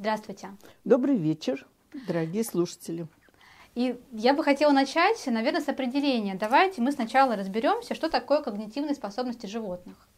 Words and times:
Здравствуйте. 0.00 0.56
Добрый 0.86 1.14
вечер, 1.14 1.66
дорогие 2.08 2.42
слушатели. 2.42 3.06
И 3.74 4.00
я 4.12 4.32
бы 4.32 4.42
хотела 4.42 4.72
начать, 4.72 5.22
наверное, 5.26 5.60
с 5.60 5.68
определения. 5.68 6.36
Давайте 6.40 6.80
мы 6.80 6.90
сначала 6.90 7.36
разберемся, 7.36 7.94
что 7.94 8.08
такое 8.08 8.40
когнитивные 8.40 8.94
способности 8.94 9.44
животных. 9.44 10.08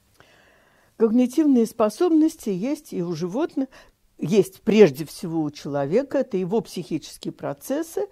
Когнитивные 0.99 1.67
способности 1.67 2.51
есть 2.51 2.93
и 2.93 3.03
у 3.03 3.13
животных, 3.17 3.71
есть 4.19 4.63
прежде 4.63 5.05
всего 5.05 5.43
у 5.43 5.51
человека, 5.51 6.19
это 6.19 6.37
его 6.37 6.61
психические 6.61 7.33
процессы, 7.33 8.07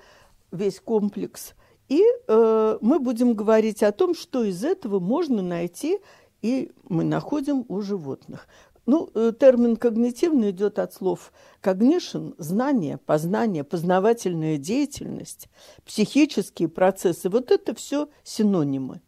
весь 0.51 0.81
комплекс. 0.81 1.53
И 1.89 2.03
э, 2.27 2.79
мы 2.81 2.99
будем 2.99 3.35
говорить 3.35 3.85
о 3.85 3.93
том, 3.93 4.17
что 4.17 4.43
из 4.43 4.65
этого 4.65 4.99
можно 4.99 5.41
найти, 5.41 6.01
и 6.43 6.73
мы 6.89 7.05
находим 7.05 7.65
у 7.69 7.81
животных. 7.81 8.49
Ну, 8.91 9.09
э, 9.15 9.33
термин 9.39 9.77
когнитивный 9.77 10.51
идет 10.51 10.81
от 10.81 10.93
слов 10.93 11.33
cognition– 11.63 12.35
знание, 12.39 12.99
познание, 12.99 13.63
познавательная 13.63 14.57
деятельность, 14.57 15.49
психические 15.87 16.69
процессы. 16.69 17.29
Вот 17.29 17.53
это 17.53 17.73
все 17.77 18.09
синонимы. 18.25 19.01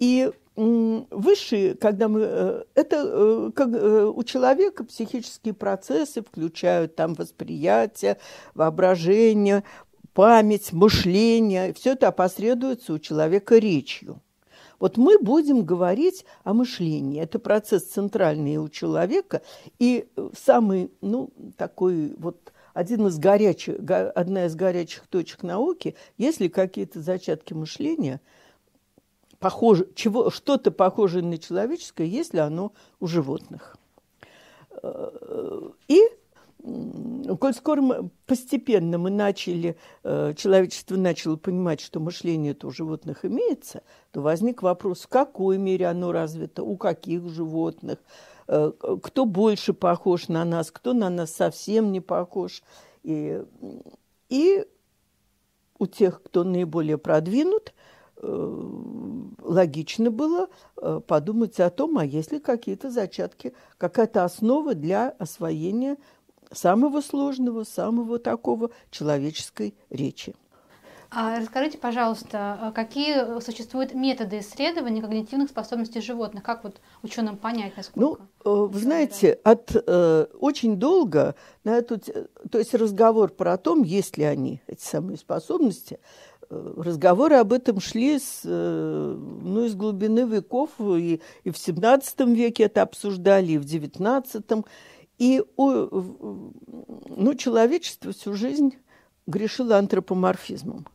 И 0.00 0.32
высшие, 0.56 1.76
когда 1.76 2.08
мы... 2.08 2.20
Э, 2.24 2.64
это 2.74 2.96
э, 2.96 3.50
как 3.54 3.68
у 4.16 4.24
человека 4.24 4.82
психические 4.82 5.54
процессы 5.54 6.20
включают 6.20 6.96
там 6.96 7.14
восприятие, 7.14 8.18
воображение, 8.54 9.62
память, 10.14 10.72
мышление. 10.72 11.74
Все 11.74 11.92
это 11.92 12.08
опосредуется 12.08 12.92
у 12.92 12.98
человека 12.98 13.56
речью. 13.58 14.20
Вот 14.82 14.96
мы 14.96 15.16
будем 15.20 15.64
говорить 15.64 16.24
о 16.42 16.54
мышлении. 16.54 17.22
Это 17.22 17.38
процесс 17.38 17.84
центральный 17.84 18.56
у 18.56 18.68
человека. 18.68 19.42
И 19.78 20.08
самый, 20.36 20.90
ну, 21.00 21.30
такой 21.56 22.16
вот 22.18 22.52
один 22.74 23.06
из 23.06 23.16
горячих, 23.16 23.76
одна 23.88 24.46
из 24.46 24.56
горячих 24.56 25.06
точек 25.06 25.44
науки, 25.44 25.94
если 26.18 26.48
какие-то 26.48 27.00
зачатки 27.00 27.54
мышления, 27.54 28.20
похоже, 29.38 29.86
чего, 29.94 30.30
что-то 30.30 30.72
похожее 30.72 31.22
на 31.22 31.38
человеческое, 31.38 32.08
если 32.08 32.38
оно 32.38 32.72
у 32.98 33.06
животных. 33.06 33.76
И 35.86 36.00
коль 36.62 37.54
скоро 37.54 38.10
постепенно 38.26 38.98
мы 38.98 39.10
начали, 39.10 39.76
э, 40.04 40.34
человечество 40.36 40.96
начало 40.96 41.36
понимать, 41.36 41.80
что 41.80 41.98
мышление 41.98 42.56
у 42.62 42.70
животных 42.70 43.24
имеется, 43.24 43.82
то 44.12 44.20
возник 44.20 44.62
вопрос, 44.62 45.02
в 45.02 45.08
какой 45.08 45.58
мере 45.58 45.86
оно 45.86 46.12
развито, 46.12 46.62
у 46.62 46.76
каких 46.76 47.28
животных, 47.28 47.98
э, 48.46 48.72
кто 49.02 49.24
больше 49.24 49.72
похож 49.72 50.28
на 50.28 50.44
нас, 50.44 50.70
кто 50.70 50.92
на 50.92 51.10
нас 51.10 51.32
совсем 51.32 51.90
не 51.90 52.00
похож. 52.00 52.62
И, 53.02 53.42
и 54.28 54.64
у 55.78 55.86
тех, 55.86 56.22
кто 56.22 56.44
наиболее 56.44 56.96
продвинут, 56.96 57.74
э, 58.18 58.60
логично 59.42 60.12
было 60.12 60.48
подумать 61.08 61.58
о 61.58 61.70
том, 61.70 61.98
а 61.98 62.04
есть 62.04 62.30
ли 62.30 62.38
какие-то 62.38 62.90
зачатки, 62.90 63.52
какая-то 63.78 64.24
основа 64.24 64.76
для 64.76 65.10
освоения 65.10 65.96
самого 66.52 67.00
сложного, 67.00 67.64
самого 67.64 68.18
такого 68.18 68.70
человеческой 68.90 69.74
речи. 69.90 70.34
А 71.14 71.38
расскажите, 71.38 71.76
пожалуйста, 71.76 72.58
а 72.58 72.72
какие 72.72 73.38
существуют 73.40 73.92
методы 73.92 74.38
исследования 74.38 75.02
когнитивных 75.02 75.50
способностей 75.50 76.00
животных? 76.00 76.42
Как 76.42 76.64
вот 76.64 76.80
ученым 77.02 77.36
понять, 77.36 77.76
насколько? 77.76 78.22
Ну, 78.44 78.66
вы 78.66 78.78
знаете, 78.78 79.38
от 79.44 79.72
э, 79.74 80.26
очень 80.40 80.76
долго 80.76 81.34
на 81.64 81.76
эту, 81.76 81.98
то 81.98 82.58
есть 82.58 82.72
разговор 82.72 83.30
про 83.30 83.58
то, 83.58 83.76
есть 83.76 84.16
ли 84.16 84.24
они 84.24 84.62
эти 84.66 84.82
самые 84.82 85.18
способности, 85.18 86.00
э, 86.48 86.74
разговоры 86.78 87.36
об 87.36 87.52
этом 87.52 87.78
шли 87.78 88.18
с, 88.18 88.40
э, 88.44 89.16
ну, 89.42 89.66
из 89.66 89.74
глубины 89.74 90.20
веков, 90.20 90.70
и, 90.78 91.20
и 91.44 91.50
в 91.50 91.56
XVII 91.56 92.34
веке 92.34 92.62
это 92.62 92.80
обсуждали, 92.80 93.52
и 93.52 93.58
в 93.58 93.66
XIX. 93.66 94.64
И 95.18 95.42
ну, 95.56 97.34
человечество 97.36 98.12
всю 98.12 98.34
жизнь 98.34 98.74
грешило 99.26 99.78
антропоморфизмом. 99.78 100.86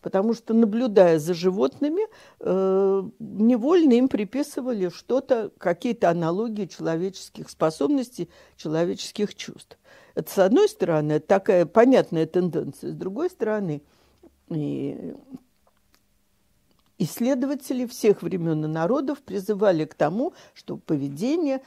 Потому 0.00 0.34
что, 0.34 0.52
наблюдая 0.52 1.18
за 1.18 1.32
животными, 1.32 2.02
э, 2.40 3.02
невольно 3.20 3.94
им 3.94 4.08
приписывали 4.08 4.90
что-то, 4.90 5.50
какие-то 5.56 6.10
аналогии 6.10 6.66
человеческих 6.66 7.48
способностей, 7.48 8.28
человеческих 8.56 9.34
чувств. 9.34 9.78
Это, 10.14 10.30
с 10.30 10.38
одной 10.38 10.68
стороны, 10.68 11.20
такая 11.20 11.64
понятная 11.64 12.26
тенденция. 12.26 12.90
С 12.90 12.94
другой 12.94 13.30
стороны, 13.30 13.80
и 14.50 15.14
исследователи 16.98 17.86
всех 17.86 18.22
времен 18.22 18.64
и 18.64 18.68
народов 18.68 19.22
призывали 19.22 19.84
к 19.84 19.94
тому, 19.94 20.34
что 20.52 20.76
поведение 20.76 21.62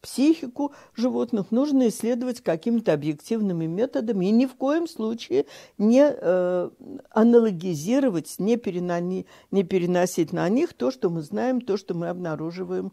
психику 0.00 0.72
животных 0.94 1.50
нужно 1.50 1.88
исследовать 1.88 2.40
какими-то 2.40 2.92
объективными 2.92 3.66
методами 3.66 4.26
и 4.26 4.30
ни 4.30 4.46
в 4.46 4.54
коем 4.54 4.86
случае 4.86 5.46
не 5.76 6.04
э, 6.10 6.70
аналогизировать, 7.10 8.34
не, 8.38 8.56
перенони, 8.56 9.26
не 9.50 9.64
переносить 9.64 10.32
на 10.32 10.48
них 10.48 10.74
то, 10.74 10.90
что 10.90 11.10
мы 11.10 11.22
знаем, 11.22 11.60
то, 11.60 11.76
что 11.76 11.94
мы 11.94 12.08
обнаруживаем, 12.08 12.92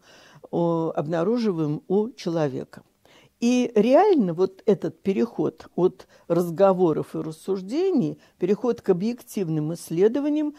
о, 0.52 0.92
обнаруживаем 0.96 1.82
у 1.88 2.10
человека. 2.12 2.84
И 3.42 3.72
реально 3.76 4.34
вот 4.34 4.64
этот 4.66 5.02
переход 5.02 5.68
от 5.76 6.08
разговоров 6.28 7.16
и 7.16 7.20
рассуждений, 7.20 8.18
переход 8.40 8.82
к 8.82 8.90
объективным 8.90 9.74
исследованиям 9.74 10.56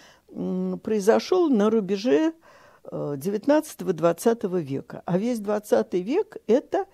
произошел 0.82 1.48
на 1.48 1.70
рубеже 1.70 2.34
19-20 2.90 4.60
века. 4.60 5.02
А 5.04 5.18
весь 5.18 5.38
20 5.40 5.94
век– 5.94 6.36
это 6.46 6.86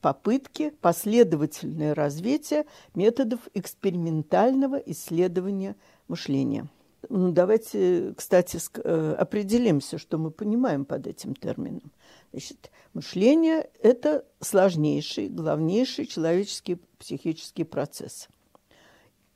попытки, 0.00 0.70
последовательное 0.80 1.94
развитие 1.94 2.66
методов 2.94 3.40
экспериментального 3.54 4.76
исследования 4.76 5.76
мышления. 6.08 6.68
Ну, 7.08 7.32
давайте, 7.32 8.14
кстати, 8.16 8.58
э, 8.82 9.14
определимся, 9.18 9.98
что 9.98 10.18
мы 10.18 10.30
понимаем 10.30 10.84
под 10.84 11.06
этим 11.06 11.34
термином. 11.34 11.90
Значит, 12.32 12.70
мышление– 12.92 13.70
это 13.82 14.24
сложнейший, 14.40 15.28
главнейший 15.28 16.06
человеческий 16.06 16.78
психический 16.98 17.64
процесс. 17.64 18.28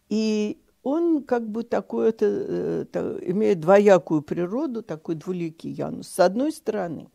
И 0.09 0.59
он 0.83 1.23
как 1.25 1.49
бы 1.49 1.63
такой, 1.65 2.11
это, 2.11 2.27
это, 2.27 3.19
имеет 3.23 3.61
двоякую 3.61 4.23
природу, 4.23 4.83
такой 4.83 5.17
двуликий 5.17 5.71
янус. 5.71 6.09
С 6.09 6.21
одной 6.21 6.53
стороны, 6.53 7.09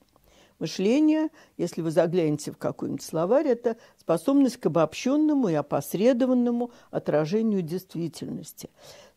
мышление, 0.59 1.29
если 1.57 1.81
вы 1.81 1.91
заглянете 1.91 2.51
в 2.51 2.57
какой-нибудь 2.57 3.03
словарь, 3.03 3.47
это 3.47 3.77
способность 3.97 4.57
к 4.57 4.65
обобщенному 4.65 5.49
и 5.49 5.53
опосредованному 5.53 6.71
отражению 6.91 7.61
действительности. 7.61 8.69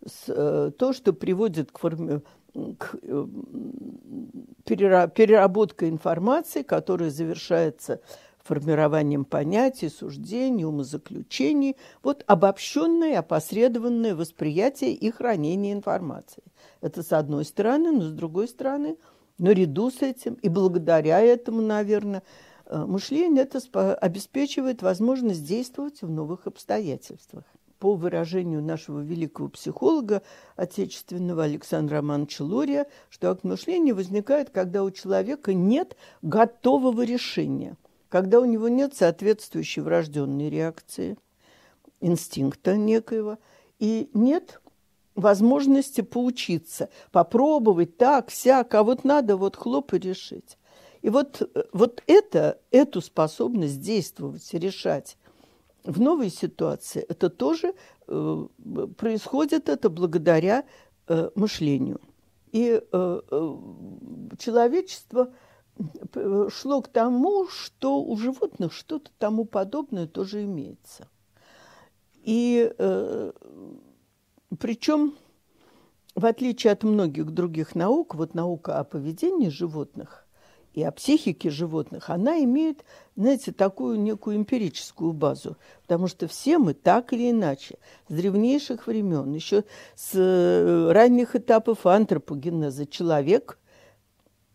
С, 0.05 0.25
э, 0.29 0.71
то, 0.77 0.93
что 0.93 1.13
приводит 1.13 1.73
к, 1.73 1.79
форми... 1.79 2.21
к 2.79 2.97
э, 3.03 3.27
переработке 4.65 5.89
информации, 5.89 6.63
которая 6.63 7.11
завершается 7.11 8.01
формированием 8.47 9.25
понятий, 9.25 9.89
суждений, 9.89 10.65
умозаключений, 10.65 11.77
вот 12.03 12.25
обобщенное, 12.27 13.19
опосредованное 13.19 14.15
восприятие 14.15 14.95
и 14.95 15.11
хранение 15.11 15.73
информации. 15.73 16.43
Это 16.81 17.03
с 17.03 17.13
одной 17.13 17.45
стороны, 17.45 17.93
но 17.93 18.03
с 18.03 18.13
другой 18.13 18.49
стороны, 18.49 18.97
наряду 19.39 19.91
с 19.91 20.03
этим 20.03 20.35
и 20.35 20.49
благодаря 20.49 21.21
этому, 21.21 21.61
наверное, 21.61 22.23
э, 22.67 22.85
мышление 22.85 23.43
это 23.43 23.95
обеспечивает 23.95 24.83
возможность 24.83 25.45
действовать 25.45 26.03
в 26.03 26.11
новых 26.11 26.47
обстоятельствах. 26.47 27.45
По 27.79 27.95
выражению 27.95 28.63
нашего 28.63 29.01
великого 29.01 29.51
психолога 29.51 30.23
отечественного 30.57 31.45
Александра 31.45 31.97
Романовича 31.97 32.43
Лурия, 32.43 32.87
что 33.11 33.31
акт 33.31 33.45
мышления 33.45 33.93
возникает, 33.93 34.49
когда 34.49 34.83
у 34.83 34.91
человека 34.91 35.53
нет 35.53 35.95
готового 36.23 37.03
решения– 37.03 37.77
когда 38.17 38.41
у 38.41 38.47
него 38.47 38.71
нет 38.71 38.95
соответствующей 38.95 39.83
врожденной 39.83 40.49
реакции, 40.49 41.19
инстинкта 42.01 42.75
некоего, 42.75 43.37
и 43.79 44.09
нет 44.15 44.63
возможности 45.15 46.01
поучиться, 46.01 46.89
попробовать 47.13 47.99
так, 47.99 48.31
сяк, 48.31 48.75
а 48.75 48.85
вот 48.85 49.05
надо 49.05 49.37
вот 49.37 49.55
хлоп 49.55 49.93
и 49.93 49.99
решить. 49.99 50.57
И 51.03 51.11
вот, 51.11 51.43
вот 51.75 52.03
это, 52.07 52.59
эту 52.71 53.03
способность 53.03 53.83
действовать, 53.83 54.49
решать 54.55 55.19
в 55.85 56.01
новой 56.01 56.31
ситуации, 56.31 57.05
это 57.07 57.29
тоже 57.29 57.75
э, 58.09 58.47
происходит 58.97 59.69
это 59.69 59.91
благодаря 59.91 60.65
э, 61.07 61.29
мышлению. 61.35 62.01
И 62.53 62.81
э, 62.81 62.81
э, 63.31 63.57
человечество– 64.39 65.35
шло 66.51 66.83
к 66.83 66.89
тому, 66.89 67.49
что 67.49 68.03
у 68.03 68.17
животных 68.17 68.73
что-то 68.73 69.11
тому 69.19 69.45
подобное 69.45 70.07
тоже 70.07 70.45
имеется. 70.45 71.09
И 72.23 72.73
э, 72.77 73.33
причем, 74.59 75.15
в 76.15 76.25
отличие 76.27 76.73
от 76.73 76.83
многих 76.83 77.31
других 77.31 77.75
наук, 77.75 78.15
вот 78.15 78.35
наука 78.35 78.79
о 78.79 78.85
поведении 78.85 79.49
животных 79.49 80.27
и 80.73 80.83
о 80.83 80.93
психике 80.93 81.51
животных, 81.51 82.11
она 82.11 82.43
имеет, 82.43 82.85
знаете, 83.15 83.53
такую 83.53 84.01
некую 84.01 84.37
эмпирическую 84.37 85.13
базу, 85.13 85.57
потому 85.83 86.09
что 86.09 86.27
все 86.27 86.59
мы 86.59 86.75
так 86.75 87.13
или 87.13 87.31
иначе 87.31 87.79
с 88.09 88.15
древнейших 88.15 88.87
времен, 88.87 89.33
еще 89.33 89.65
с 89.95 90.11
э, 90.15 90.93
ранних 90.93 91.37
этапов 91.37 91.87
антропогенеза, 91.87 92.87
человек 92.87 93.59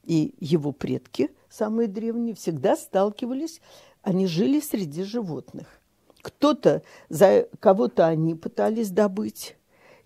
и 0.03 0.35
его 0.39 0.71
предки, 0.71 1.29
самые 1.49 1.87
древние, 1.87 2.35
всегда 2.35 2.75
сталкивались, 2.75 3.61
они 4.01 4.27
жили 4.27 4.59
среди 4.59 5.03
животных. 5.03 5.81
Кто-то, 6.21 6.83
за 7.09 7.47
кого-то 7.59 8.07
они 8.07 8.35
пытались 8.35 8.89
добыть 8.89 9.57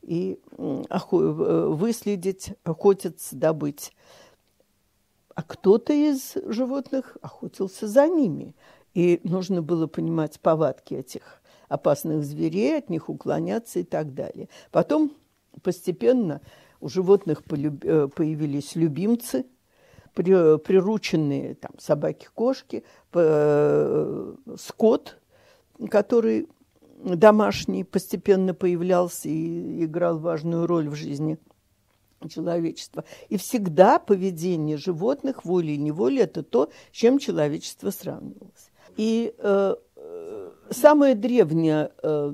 и 0.01 0.39
э, 0.57 1.67
выследить, 1.69 2.53
охотиться, 2.63 3.35
добыть 3.35 3.93
а 5.35 5.43
кто-то 5.43 5.93
из 5.93 6.33
животных 6.45 7.17
охотился 7.21 7.87
за 7.87 8.07
ними. 8.07 8.55
И 8.93 9.19
нужно 9.23 9.61
было 9.61 9.85
понимать 9.85 10.39
повадки 10.39 10.93
этих 10.93 11.41
опасных 11.67 12.23
зверей, 12.23 12.77
от 12.77 12.89
них 12.89 13.09
уклоняться 13.09 13.79
и 13.79 13.83
так 13.83 14.13
далее. 14.13 14.47
Потом 14.71 15.11
постепенно 15.61 16.41
у 16.79 16.87
животных 16.87 17.43
э, 17.51 18.07
появились 18.15 18.75
любимцы, 18.75 19.45
прирученные 20.15 21.55
там, 21.55 21.71
собаки, 21.77 22.27
кошки, 22.33 22.83
э, 23.13 24.35
скот, 24.57 25.17
который 25.89 26.47
домашний 26.97 27.83
постепенно 27.83 28.53
появлялся 28.53 29.29
и 29.29 29.85
играл 29.85 30.19
важную 30.19 30.65
роль 30.67 30.89
в 30.89 30.95
жизни– 30.95 31.37
человечества. 32.29 33.03
И 33.29 33.37
всегда 33.37 33.99
поведение 33.99 34.77
животных, 34.77 35.45
волей-неволей, 35.45 36.23
это 36.23 36.43
то, 36.43 36.69
с 36.91 36.95
чем 36.95 37.19
человечество 37.19 37.91
сравнивалось. 37.91 38.71
И 38.97 39.33
э, 39.37 39.75
самое 40.69 41.15
древнее 41.15 41.91
э, 42.01 42.33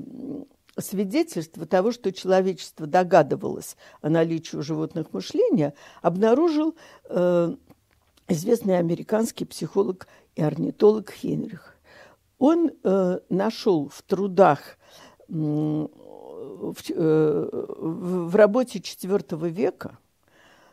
свидетельство 0.78 1.66
того, 1.66 1.92
что 1.92 2.12
человечество 2.12 2.86
догадывалось 2.86 3.76
о 4.00 4.08
наличии 4.08 4.56
у 4.56 4.62
животных 4.62 5.12
мышления, 5.12 5.74
обнаружил 6.00 6.74
э, 7.08 7.54
известный 8.28 8.78
американский 8.78 9.44
психолог 9.44 10.06
и 10.34 10.42
орнитолог 10.42 11.10
Хенрих. 11.10 11.76
Он 12.38 12.70
э, 12.82 13.18
нашел 13.28 13.88
в 13.88 14.02
трудах 14.02 14.78
в, 15.28 15.88
э, 16.88 17.48
в 17.78 18.36
работе 18.36 18.78
IV 18.78 19.48
века 19.48 19.98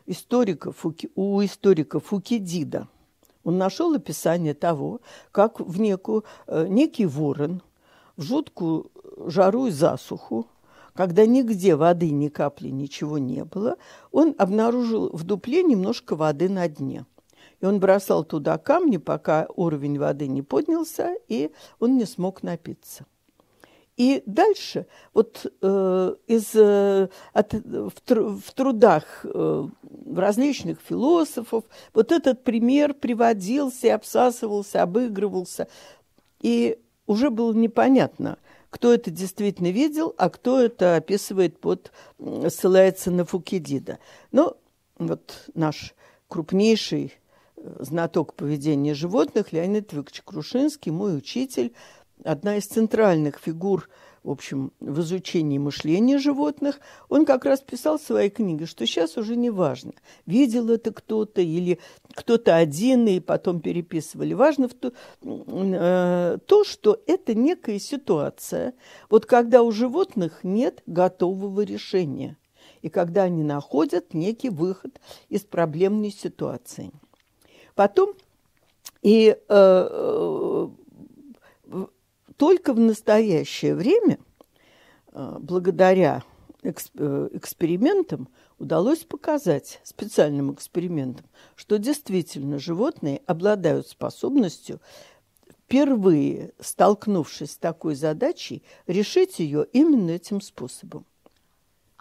историка 0.05 0.71
Фуки, 0.71 1.09
у 1.15 1.43
историка 1.43 1.99
Фукидида 1.99 2.87
он 3.43 3.57
нашел 3.57 3.93
описание 3.93 4.53
того, 4.53 5.01
как 5.31 5.59
в 5.59 5.79
некую, 5.79 6.25
э, 6.47 6.67
некий 6.67 7.05
ворон 7.05 7.61
в 8.17 8.23
жуткую 8.23 8.91
жару 9.27 9.67
и 9.67 9.71
засуху, 9.71 10.47
когда 10.93 11.25
нигде 11.25 11.75
воды, 11.75 12.09
ни 12.11 12.27
капли, 12.27 12.69
ничего 12.69 13.17
не 13.17 13.45
было, 13.45 13.77
он 14.11 14.35
обнаружил 14.37 15.09
в 15.13 15.23
дупле 15.23 15.63
немножко 15.63 16.15
воды 16.15 16.49
на 16.49 16.67
дне. 16.67 17.05
И 17.61 17.65
он 17.65 17.79
бросал 17.79 18.23
туда 18.23 18.57
камни, 18.57 18.97
пока 18.97 19.47
уровень 19.55 19.99
воды 19.99 20.27
не 20.27 20.41
поднялся, 20.41 21.15
и 21.27 21.51
он 21.79 21.97
не 21.97 22.05
смог 22.05 22.43
напиться. 22.43 23.05
И 23.99 24.23
дальше 24.25 24.87
вот 25.13 25.45
э, 25.61 26.15
из, 26.27 26.55
э, 26.55 27.09
от, 27.33 27.53
в, 27.53 27.91
в 28.07 28.53
трудах 28.53 29.03
э, 29.25 29.67
различных 30.15 30.79
философов 30.79 31.65
вот 31.93 32.13
этот 32.13 32.45
пример 32.45 32.93
приводился 32.93 33.93
обсасывался, 33.93 34.83
обыгрывался. 34.83 35.67
И 36.39 36.79
уже 37.07 37.29
было 37.29 37.51
непонятно, 37.51 38.37
кто 38.69 38.93
это 38.93 39.11
действительно 39.11 39.69
видел, 39.71 40.15
а 40.17 40.29
кто 40.29 40.61
это 40.61 40.95
описывает 40.95 41.59
под, 41.59 41.91
ссылается 42.47 43.11
на 43.11 43.25
Фукидида. 43.25 43.99
Но 44.31 44.55
вот 44.97 45.49
наш 45.55 45.93
крупнейший 46.29 47.18
знаток 47.79 48.33
поведения 48.33 48.93
животных 48.93 49.51
Леонид 49.51 49.91
Викторович 49.93 50.21
Крушинский, 50.23 50.91
мой 50.91 51.17
учитель– 51.17 51.73
одна 52.23 52.57
из 52.57 52.65
центральных 52.65 53.39
фигур 53.39 53.89
в 54.23 54.31
общем, 54.31 54.73
в 54.81 54.99
изучении 54.99 55.57
мышления 55.57 56.17
животных, 56.17 56.79
он 57.07 57.25
как 57.25 57.45
раз 57.45 57.61
писал 57.61 57.97
в 57.97 58.01
своей 58.01 58.29
книге, 58.29 58.65
что 58.65 58.85
сейчас 58.85 59.17
уже 59.17 59.37
не 59.37 59.49
важно, 59.49 59.93
видел 60.25 60.69
это 60.69 60.91
кто-то 60.91 61.41
или 61.41 61.79
кто-то 62.13 62.55
один, 62.55 63.07
и 63.07 63.21
потом 63.21 63.61
переписывали. 63.61 64.33
Важно 64.33 64.67
в 64.67 64.73
то, 64.73 64.91
э, 65.23 66.37
то, 66.45 66.63
что 66.65 67.01
это 67.07 67.33
некая 67.33 67.79
ситуация, 67.79 68.73
вот 69.09 69.25
когда 69.25 69.63
у 69.63 69.71
животных 69.71 70.43
нет 70.43 70.83
готового 70.85 71.61
решения, 71.61 72.37
и 72.81 72.89
когда 72.89 73.23
они 73.23 73.43
находят 73.43 74.13
некий 74.13 74.49
выход 74.49 74.99
из 75.29 75.41
проблемной 75.41 76.11
ситуации. 76.11 76.91
Потом 77.79 78.13
и 79.01 79.29
э, 79.29 79.37
э 79.47 80.67
только 82.35 82.73
в 82.73 82.79
настоящее 82.79 83.73
время, 83.73 84.19
э, 85.13 85.37
благодаря 85.39 86.23
э, 86.61 87.29
экспериментам, 87.31 88.27
удалось 88.57 89.05
показать, 89.05 89.79
специальным 89.85 90.53
экспериментам, 90.53 91.25
что 91.55 91.77
действительно 91.77 92.59
животные 92.59 93.21
обладают 93.25 93.87
способностью 93.87 94.81
впервые 95.47 96.51
столкнувшись 96.59 97.51
с 97.51 97.57
такой 97.57 97.95
задачей, 97.95 98.61
решить 98.87 99.39
ее 99.39 99.65
именно 99.71 100.11
этим 100.11 100.41
способом. 100.41 101.05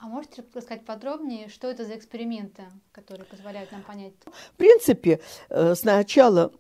А 0.01 0.07
можете 0.07 0.45
рассказать 0.55 0.85
подробнее, 0.85 1.49
что 1.49 1.67
это 1.67 1.85
за 1.85 1.97
эксперименты, 1.97 2.63
которые 2.93 3.27
позволяют 3.27 3.73
нам 3.73 3.83
понять? 3.83 4.13
В 4.53 4.57
принципе, 4.57 5.21
э, 5.49 5.75
сначала 5.75 6.53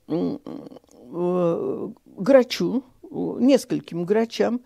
грачу 2.16 2.82
нескольким 3.10 4.04
грачам. 4.04 4.60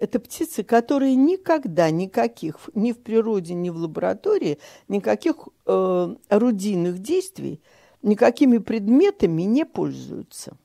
Это 0.00 0.18
птицы, 0.18 0.64
которые 0.64 1.14
никогда 1.14 1.90
никаких, 1.90 2.68
ни 2.74 2.90
в 2.90 2.98
природе, 2.98 3.54
ни 3.54 3.70
в 3.70 3.76
лаборатории, 3.76 4.58
никаких 4.88 5.48
э, 5.66 6.14
орудийных 6.28 6.98
действий, 6.98 7.60
никакими 8.02 8.58
предметами 8.58 9.42
не 9.42 9.64
пользуются. 9.64 10.56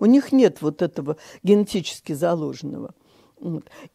У 0.00 0.06
них 0.06 0.32
нет 0.32 0.60
вот 0.60 0.82
этого 0.82 1.16
генетически 1.44 2.12
заложенного. 2.12 2.94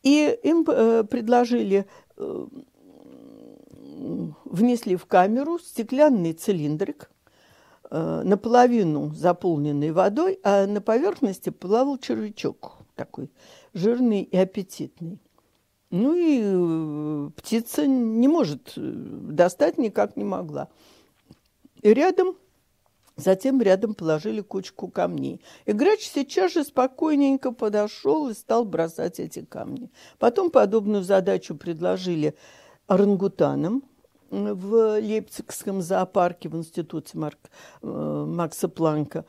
И 0.03 0.39
им 0.43 0.65
э, 0.65 1.03
предложили, 1.03 1.86
э, 2.15 2.48
внесли 4.45 4.95
в 4.95 5.05
камеру 5.05 5.59
стеклянный 5.59 6.33
цилиндрик, 6.33 7.09
Э, 7.95 8.23
наполовину 8.23 9.13
заполненный 9.13 9.91
водой, 9.91 10.39
а 10.41 10.65
на 10.65 10.81
поверхности 10.81 11.51
плавал 11.51 12.00
червячок 12.00 12.77
такой 12.95 13.29
жирный 13.75 14.23
и 14.23 14.35
аппетитный. 14.35 15.19
Ну 15.91 16.15
и 16.15 16.41
э, 16.43 17.29
птица 17.35 17.85
не 17.85 18.27
может 18.27 18.73
э, 18.77 18.81
достать, 18.81 19.77
никак 19.77 20.17
не 20.17 20.23
могла. 20.23 20.69
И 21.83 21.93
рядом, 21.93 22.35
затем 23.15 23.62
рядом 23.62 23.93
положили 23.93 24.41
кучку 24.41 24.88
камней. 24.88 25.39
И 25.67 25.71
грач 25.71 26.09
сейчас 26.12 26.53
же 26.53 26.63
спокойненько 26.63 27.51
подошел 27.51 28.27
и 28.27 28.33
стал 28.33 28.65
бросать 28.65 29.19
эти 29.19 29.45
камни. 29.45 29.91
Потом 30.17 30.50
подобную 30.50 31.03
задачу 31.03 31.55
предложили 31.55 32.33
орангутанам– 32.88 33.84
в 34.34 35.00
Лейпцигском 35.00 35.82
зоопарке 35.82 36.50
в 36.50 36.56
институте 36.56 37.18
Марк, 37.18 37.38
э, 37.82 38.25
Макса 38.28 38.68
Планка. 38.68 39.25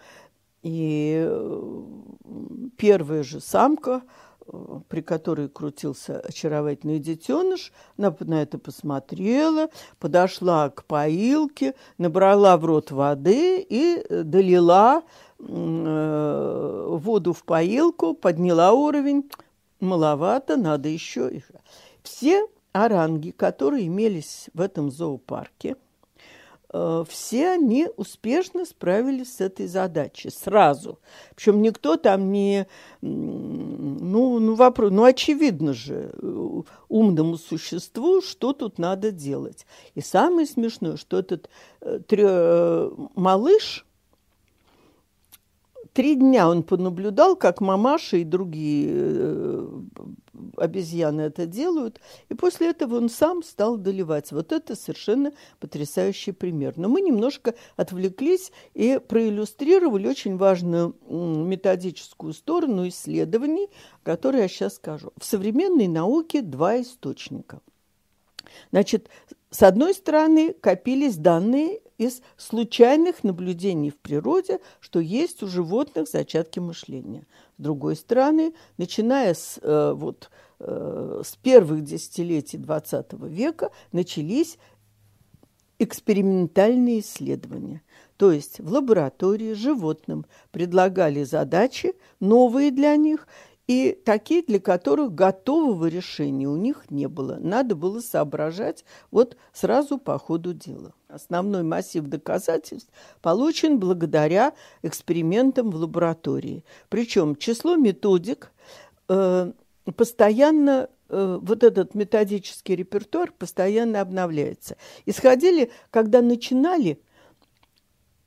И 0.62 1.22
э, 1.26 1.82
первая 2.78 3.22
же 3.22 3.40
самка, 3.40 4.02
э, 4.46 4.80
при 4.88 5.02
которой 5.02 5.48
крутился 5.50 6.20
очаровательный 6.20 6.98
детеныш, 7.00 7.72
она 7.98 8.16
на 8.20 8.42
это 8.42 8.58
посмотрела, 8.58 9.68
подошла 9.98 10.70
к 10.70 10.84
поилке, 10.84 11.74
набрала 11.98 12.56
в 12.56 12.64
рот 12.64 12.90
воды 12.90 13.60
и 13.60 14.02
долила 14.08 15.02
воду 15.38 17.32
в 17.34 17.44
поилку, 17.44 18.14
подняла 18.14 18.72
уровень. 18.72 19.30
Маловато, 19.80 20.56
надо 20.56 20.88
еще. 20.88 21.42
Все 22.02 22.46
оранги, 22.74 23.30
которые 23.30 23.86
имелись 23.86 24.50
в 24.52 24.60
этом 24.60 24.90
зоопарке, 24.90 25.76
э, 26.72 27.04
все 27.08 27.52
они 27.52 27.88
успешно 27.96 28.66
справились 28.66 29.36
с 29.36 29.40
этой 29.40 29.68
задачей 29.68 30.30
сразу. 30.30 30.98
Причем 31.36 31.62
никто 31.62 31.96
там 31.96 32.32
не... 32.32 32.66
Ну, 33.00 34.40
ну, 34.40 34.54
вопрос, 34.56 34.90
ну 34.90 35.04
очевидно 35.04 35.72
же, 35.72 36.10
э, 36.12 36.62
умному 36.88 37.38
существу, 37.38 38.20
что 38.20 38.52
тут 38.52 38.78
надо 38.78 39.12
делать. 39.12 39.66
И 39.94 40.00
самое 40.00 40.46
смешное, 40.46 40.96
что 40.96 41.20
этот 41.20 41.48
э, 41.80 42.00
трё, 42.06 42.92
малыш 43.14 43.86
Три 45.94 46.16
дня 46.16 46.48
он 46.48 46.64
понаблюдал, 46.64 47.36
как 47.36 47.60
мамаша 47.60 48.16
и 48.16 48.24
другие 48.24 48.88
э, 48.90 49.68
обезьяны 50.56 51.20
это 51.20 51.46
делают, 51.46 52.00
и 52.28 52.34
после 52.34 52.70
этого 52.70 52.96
он 52.96 53.08
сам 53.08 53.44
стал 53.44 53.76
доливать. 53.76 54.32
Вот 54.32 54.50
это 54.50 54.74
совершенно 54.74 55.32
потрясающий 55.60 56.32
пример. 56.32 56.74
Но 56.76 56.88
мы 56.88 57.00
немножко 57.00 57.54
отвлеклись 57.76 58.50
и 58.74 58.98
проиллюстрировали 59.06 60.08
очень 60.08 60.36
важную 60.36 60.96
методическую 61.08 62.32
сторону 62.32 62.88
исследований, 62.88 63.68
которые 64.02 64.42
я 64.42 64.48
сейчас 64.48 64.74
скажу. 64.74 65.12
В 65.16 65.24
современной 65.24 65.86
науке 65.86 66.42
два 66.42 66.82
источника. 66.82 67.60
Значит, 68.72 69.08
с 69.50 69.62
одной 69.62 69.94
стороны, 69.94 70.54
копились 70.54 71.16
данные 71.16 71.82
из 71.98 72.22
случайных 72.36 73.24
наблюдений 73.24 73.90
в 73.90 73.98
природе, 73.98 74.60
что 74.80 75.00
есть 75.00 75.42
у 75.42 75.46
животных 75.46 76.08
зачатки 76.08 76.58
мышления. 76.58 77.26
С 77.58 77.62
другой 77.62 77.96
стороны, 77.96 78.54
начиная 78.78 79.34
с, 79.34 79.58
э, 79.62 79.92
вот, 79.94 80.30
э, 80.60 81.22
с 81.24 81.36
первых 81.36 81.84
десятилетий 81.84 82.58
XX 82.58 83.28
века 83.28 83.70
начались 83.92 84.58
экспериментальные 85.78 87.00
исследования. 87.00 87.82
То 88.16 88.30
есть 88.32 88.60
в 88.60 88.72
лаборатории 88.72 89.54
животным 89.54 90.24
предлагали 90.52 91.24
задачи, 91.24 91.94
новые 92.20 92.70
для 92.70 92.96
них, 92.96 93.26
и 93.66 93.98
такие, 94.04 94.42
для 94.42 94.60
которых 94.60 95.14
готового 95.14 95.86
решения 95.86 96.46
у 96.46 96.56
них 96.56 96.90
не 96.90 97.08
было. 97.08 97.38
Надо 97.40 97.74
было 97.74 98.00
соображать 98.00 98.84
вот 99.10 99.36
сразу 99.52 99.98
по 99.98 100.18
ходу 100.18 100.52
дела. 100.52 100.92
Основной 101.08 101.62
массив 101.62 102.04
доказательств 102.04 102.90
получен 103.22 103.78
благодаря 103.78 104.52
экспериментам 104.82 105.70
в 105.70 105.76
лаборатории. 105.76 106.64
Причем 106.90 107.36
число 107.36 107.76
методик 107.76 108.52
э, 109.08 109.52
постоянно 109.96 110.90
э, 111.08 111.38
вот 111.40 111.64
этот 111.64 111.94
методический 111.94 112.76
репертуар 112.76 113.32
постоянно 113.32 114.02
обновляется. 114.02 114.76
Исходили, 115.06 115.70
когда 115.90 116.20
начинали, 116.20 117.00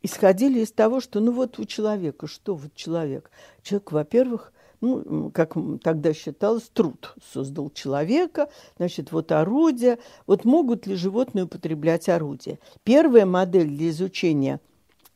исходили 0.01 0.61
из 0.61 0.71
того, 0.71 0.99
что 0.99 1.19
ну 1.19 1.31
вот 1.31 1.59
у 1.59 1.65
человека, 1.65 2.25
что 2.25 2.55
вот 2.55 2.73
человек? 2.73 3.29
Человек, 3.61 3.91
во-первых, 3.91 4.53
ну, 4.81 5.31
как 5.33 5.55
тогда 5.83 6.13
считалось, 6.13 6.69
труд 6.73 7.15
создал 7.33 7.69
человека, 7.69 8.49
значит, 8.77 9.11
вот 9.11 9.31
орудия. 9.31 9.97
Вот 10.27 10.45
могут 10.45 10.85
ли 10.87 10.95
животные 10.95 11.45
употреблять 11.45 12.09
орудия? 12.09 12.59
Первая 12.83 13.25
модель 13.25 13.67
для 13.67 13.89
изучения 13.89 14.59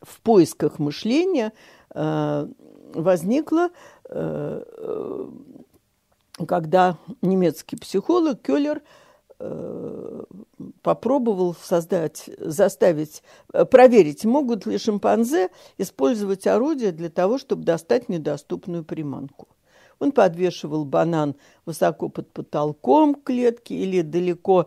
в 0.00 0.20
поисках 0.20 0.78
мышления 0.78 1.52
э, 1.94 2.48
возникла, 2.94 3.70
э, 4.08 4.62
э 4.76 5.26
когда 6.48 6.96
немецкий 7.20 7.76
психолог 7.76 8.40
Кёллер 8.40 8.78
э, 8.78 8.80
попробовал 10.82 11.54
создать, 11.54 12.28
заставить, 12.38 13.22
э, 13.52 13.64
проверить, 13.64 14.24
могут 14.24 14.66
ли 14.66 14.78
шимпанзе 14.78 15.50
использовать 15.78 16.46
орудия 16.46 16.92
для 16.92 17.10
того, 17.10 17.38
чтобы 17.38 17.64
достать 17.64 18.08
недоступную 18.08 18.84
приманку. 18.84 19.48
Он 19.98 20.10
подвешивал 20.10 20.84
банан 20.84 21.36
высоко 21.64 22.08
под 22.08 22.32
потолком 22.32 23.14
клетки 23.14 23.72
или 23.72 24.00
далеко 24.00 24.66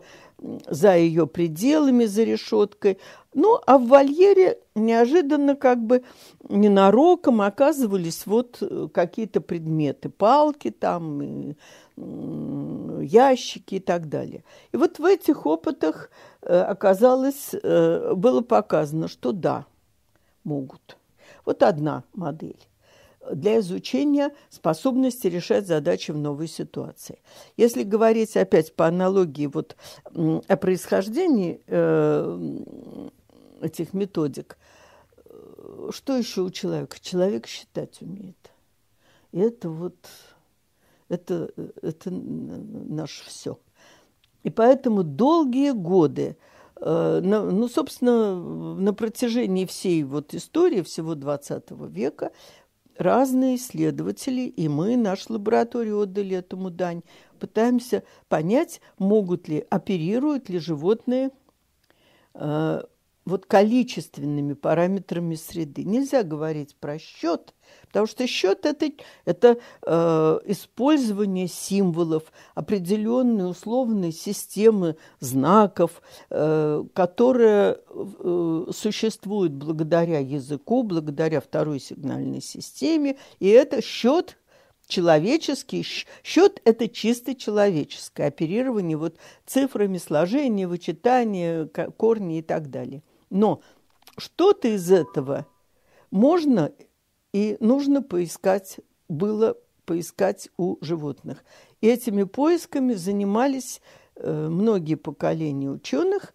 за 0.66 0.96
ее 0.96 1.26
пределами, 1.26 2.06
за 2.06 2.22
решеткой. 2.22 2.98
Ну, 3.34 3.58
а 3.66 3.76
в 3.76 3.86
вольере 3.86 4.58
неожиданно 4.74 5.54
как 5.54 5.84
бы 5.84 6.04
ненароком 6.48 7.42
оказывались 7.42 8.24
вот 8.24 8.58
э, 8.62 8.88
какие-то 8.92 9.42
предметы, 9.42 10.08
палки 10.08 10.70
там, 10.70 11.54
ящики 11.96 13.76
и 13.76 13.80
так 13.80 14.08
далее. 14.08 14.44
И 14.72 14.76
вот 14.76 14.98
в 14.98 15.04
этих 15.04 15.46
опытах 15.46 16.10
э, 16.42 16.58
оказалось, 16.58 17.54
э, 17.54 18.12
было 18.14 18.42
показано, 18.42 19.08
что 19.08 19.32
да, 19.32 19.66
могут. 20.44 20.96
Вот 21.44 21.62
одна 21.62 22.04
модель 22.12 22.58
для 23.32 23.58
изучения 23.58 24.32
способности 24.50 25.26
решать 25.26 25.66
задачи 25.66 26.12
в 26.12 26.16
новой 26.16 26.46
ситуации. 26.46 27.18
Если 27.56 27.82
говорить 27.82 28.36
опять 28.36 28.74
по 28.74 28.86
аналогии 28.86 29.46
вот 29.46 29.76
о 30.14 30.56
происхождении 30.56 31.60
э, 31.66 32.60
этих 33.62 33.94
методик, 33.94 34.58
что 35.90 36.16
еще 36.16 36.42
у 36.42 36.50
человека? 36.50 36.96
Человек 37.00 37.46
считать 37.46 38.00
умеет. 38.00 38.50
И 39.32 39.40
это 39.40 39.68
вот, 39.68 39.96
это, 41.08 41.50
это 41.82 42.10
наше 42.10 43.24
все. 43.26 43.58
И 44.42 44.50
поэтому 44.50 45.02
долгие 45.02 45.72
годы, 45.72 46.36
э, 46.80 47.20
ну, 47.22 47.68
собственно, 47.68 48.36
на 48.76 48.94
протяжении 48.94 49.66
всей 49.66 50.04
вот 50.04 50.34
истории, 50.34 50.82
всего 50.82 51.14
XX 51.14 51.88
века, 51.90 52.30
разные 52.96 53.56
исследователи, 53.56 54.42
и 54.42 54.68
мы, 54.68 54.96
наша 54.96 55.32
лаборатория, 55.32 55.94
отдали 55.94 56.36
этому 56.36 56.70
дань, 56.70 57.02
пытаемся 57.38 58.04
понять, 58.28 58.80
могут 58.98 59.48
ли, 59.48 59.66
оперируют 59.68 60.48
ли 60.48 60.58
животные 60.58 61.30
э, 62.34 62.82
вот 63.26 63.44
количественными 63.44 64.54
параметрами 64.54 65.34
среды. 65.34 65.82
Нельзя 65.84 66.22
говорить 66.22 66.76
про 66.76 66.98
счет, 66.98 67.54
потому 67.88 68.06
что 68.06 68.26
счет 68.26 68.64
это, 68.64 68.90
это 69.24 69.58
э, 69.84 70.38
использование 70.46 71.48
символов, 71.48 72.22
определенной 72.54 73.50
условной 73.50 74.12
системы 74.12 74.96
знаков, 75.18 76.00
э, 76.30 76.84
которая 76.94 77.80
э, 77.88 78.66
существует 78.72 79.52
благодаря 79.52 80.20
языку, 80.20 80.84
благодаря 80.84 81.40
второй 81.40 81.80
сигнальной 81.80 82.40
системе, 82.40 83.16
и 83.40 83.48
это 83.48 83.82
счет 83.82 84.38
человеческий 84.86 85.84
счет– 86.22 86.60
это 86.64 86.88
чисто 86.88 87.34
человеческое 87.34 88.28
оперирование 88.28 88.96
вот 88.96 89.16
цифрами 89.44 89.98
сложения, 89.98 90.68
вычитания, 90.68 91.66
корни 91.66 92.38
и 92.38 92.42
так 92.42 92.70
далее. 92.70 93.02
Но 93.30 93.60
что-то 94.16 94.68
из 94.68 94.90
этого 94.90 95.46
можно 96.10 96.72
и 97.32 97.56
нужно 97.60 98.02
поискать, 98.02 98.80
было 99.08 99.56
поискать 99.84 100.48
у 100.56 100.76
животных. 100.80 101.44
И 101.80 101.86
этими 101.86 102.24
поисками 102.24 102.94
занимались 102.94 103.80
э, 104.14 104.48
многие 104.48 104.94
поколения 104.94 105.70
ученых. 105.70 106.34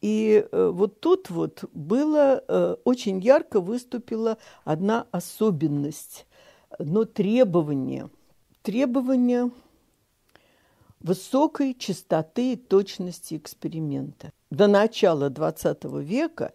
И 0.00 0.46
э, 0.50 0.70
вот 0.72 1.00
тут 1.00 1.30
вот 1.30 1.64
было, 1.72 2.42
э, 2.46 2.76
очень 2.84 3.20
ярко 3.20 3.60
выступила 3.60 4.38
одна 4.64 5.06
особенность, 5.10 6.26
но 6.78 7.04
требование, 7.04 8.10
требование 8.62 9.50
высокой 11.00 11.74
частоты 11.74 12.52
и 12.52 12.56
точности 12.56 13.36
эксперимента 13.36 14.32
до 14.50 14.66
начала 14.66 15.30
XX 15.30 16.02
века 16.02 16.52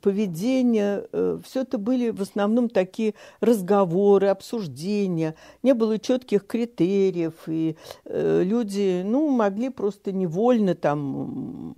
поведение, 0.00 1.06
э, 1.12 1.38
все 1.44 1.62
это 1.62 1.76
были 1.78 2.10
в 2.10 2.22
основном 2.22 2.68
такие 2.68 3.14
разговоры, 3.40 4.28
обсуждения, 4.28 5.34
не 5.62 5.74
было 5.74 5.98
четких 5.98 6.46
критериев, 6.46 7.34
и 7.46 7.76
э, 8.04 8.42
люди, 8.44 9.02
ну, 9.04 9.28
могли 9.30 9.68
просто 9.68 10.12
невольно 10.12 10.74
там, 10.74 11.74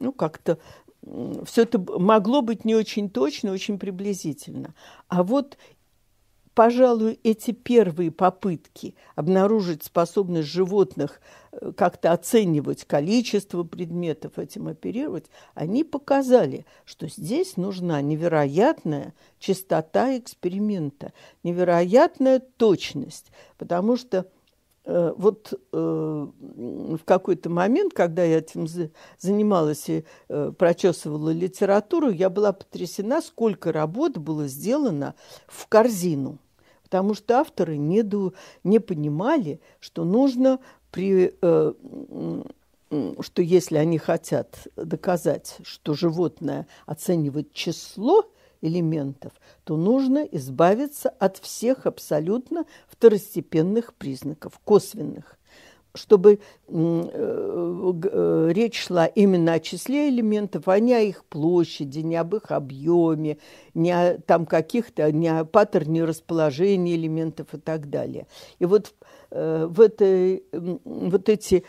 ну, 0.00 0.12
как-то 0.12 0.58
все 1.44 1.62
это 1.62 1.78
могло 1.78 2.40
быть 2.40 2.64
не 2.64 2.74
очень 2.74 3.10
точно, 3.10 3.52
очень 3.52 3.78
приблизительно. 3.78 4.74
А 5.08 5.22
вот 5.22 5.58
пожалуй, 6.54 7.18
эти 7.22 7.50
первые 7.50 8.10
попытки 8.10 8.94
обнаружить 9.14 9.84
способность 9.84 10.48
животных 10.48 11.20
э, 11.52 11.72
как-то 11.76 12.12
оценивать 12.12 12.84
количество 12.84 13.64
предметов, 13.64 14.38
этим 14.38 14.68
оперировать, 14.68 15.26
они 15.54 15.84
показали, 15.84 16.66
что 16.84 17.08
здесь 17.08 17.56
нужна 17.56 18.00
невероятная 18.00 19.14
чистота 19.38 20.16
эксперимента, 20.16 21.12
невероятная 21.42 22.40
точность, 22.40 23.30
потому 23.58 23.96
что 23.96 24.26
Э, 24.86 25.14
вот 25.16 25.52
э, 25.72 25.76
в 25.76 27.00
какой-то 27.04 27.48
момент, 27.48 27.94
когда 27.94 28.22
я 28.22 28.38
этим 28.38 28.66
занималась 29.18 29.88
и 29.88 30.04
э, 30.28 30.52
прочесывала 30.56 31.30
литературу, 31.30 32.10
я 32.10 32.28
была 32.28 32.52
потрясена, 32.52 33.22
сколько 33.22 33.72
работ 33.72 34.18
было 34.18 34.46
сделано 34.46 35.14
в 35.46 35.66
корзину. 35.68 36.38
Потому 36.94 37.14
что 37.14 37.40
авторы 37.40 37.76
не, 37.76 38.04
ду, 38.04 38.34
не 38.62 38.78
понимали, 38.78 39.60
что 39.80 40.04
нужно 40.04 40.60
при 40.92 41.34
что 41.40 43.42
если 43.42 43.78
они 43.78 43.98
хотят 43.98 44.68
доказать, 44.76 45.56
что 45.64 45.94
животное 45.94 46.68
оценивает 46.86 47.52
число 47.52 48.30
элементов, 48.60 49.32
то 49.64 49.76
нужно 49.76 50.18
избавиться 50.18 51.08
от 51.08 51.38
всех 51.38 51.86
абсолютно 51.86 52.64
второстепенных 52.86 53.92
признаков, 53.94 54.60
косвенных 54.62 55.36
чтобы 55.94 56.40
э, 56.66 56.72
э, 56.72 58.48
речь 58.52 58.86
шла 58.86 59.06
именно 59.06 59.54
о 59.54 59.60
числе 59.60 60.08
элементов, 60.08 60.66
а 60.66 60.80
не 60.80 60.92
о 60.92 61.00
их 61.00 61.24
площади, 61.24 62.00
не 62.00 62.16
об 62.16 62.34
их 62.34 62.50
объеме, 62.50 63.38
не 63.74 63.92
о 63.92 64.18
там 64.18 64.44
каких-то, 64.44 65.10
не 65.12 65.28
о 65.28 65.44
паттерне 65.44 66.04
расположения 66.04 66.96
элементов 66.96 67.54
и 67.54 67.58
так 67.58 67.90
далее. 67.90 68.26
И 68.58 68.66
вот 68.66 68.92
э, 69.30 69.66
в 69.70 69.80
этой, 69.80 70.44
вот 70.52 71.28
эти 71.28 71.64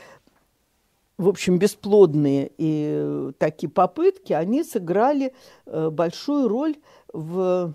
в 1.17 1.29
общем, 1.29 1.59
бесплодные 1.59 2.51
и 2.57 3.31
такие 3.37 3.69
попытки, 3.69 4.33
они 4.33 4.65
сыграли 4.65 5.33
большую 5.65 6.49
роль 6.49 6.75
в, 7.13 7.73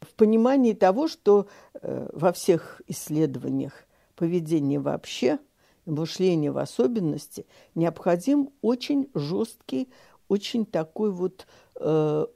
в 0.00 0.14
понимании 0.16 0.72
того, 0.72 1.06
что 1.06 1.48
во 1.82 2.32
всех 2.32 2.80
исследованиях 2.88 3.86
поведения 4.16 4.80
вообще, 4.80 5.38
мышления 5.86 6.52
в 6.52 6.58
особенности, 6.58 7.46
необходим 7.74 8.50
очень 8.62 9.08
жесткий, 9.14 9.88
очень 10.28 10.66
такой 10.66 11.10
вот 11.10 11.46
э, 11.76 12.26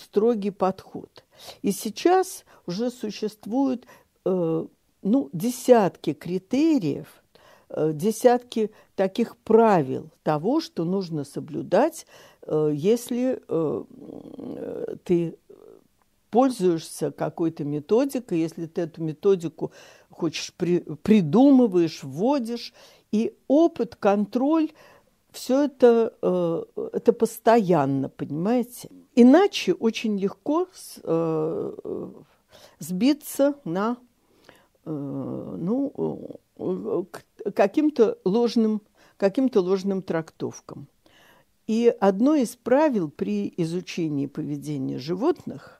строгий 0.00 0.50
подход. 0.50 1.24
И 1.62 1.72
сейчас 1.72 2.44
уже 2.66 2.90
существуют 2.90 3.86
э, 4.24 4.66
ну, 5.02 5.30
десятки 5.32 6.12
критериев, 6.12 7.22
э, 7.68 7.92
десятки 7.92 8.70
таких 8.94 9.36
правил 9.38 10.10
того, 10.22 10.60
что 10.60 10.84
нужно 10.84 11.24
соблюдать 11.24 12.06
Э, 12.50 12.70
если 12.72 13.40
э, 13.48 13.84
ты 15.04 15.36
пользуешься 16.30 17.10
какой-то 17.10 17.64
методикой, 17.64 18.40
если 18.40 18.66
ты 18.66 18.82
эту 18.82 19.02
методику 19.02 19.72
хочешь 20.10 20.52
при, 20.56 20.78
придумываешь, 20.78 22.02
вводишь, 22.02 22.72
и 23.12 23.34
опыт, 23.48 23.96
контроль, 23.96 24.70
все 25.32 25.64
это, 25.64 26.14
э, 26.22 26.64
это 26.92 27.12
постоянно, 27.12 28.08
понимаете? 28.08 28.88
Иначе 29.14 29.72
очень 29.74 30.18
легко 30.18 30.68
сбиться 32.78 33.54
на 33.64 33.96
ну, 34.84 36.28
каким-то 37.54 38.18
ложным, 38.24 38.82
каким-то 39.16 39.60
ложным 39.60 40.02
трактовкам. 40.02 40.88
И 41.66 41.94
одно 42.00 42.34
из 42.34 42.56
правил 42.56 43.10
при 43.10 43.52
изучении 43.56 44.26
поведения 44.26 44.98
животных, 44.98 45.79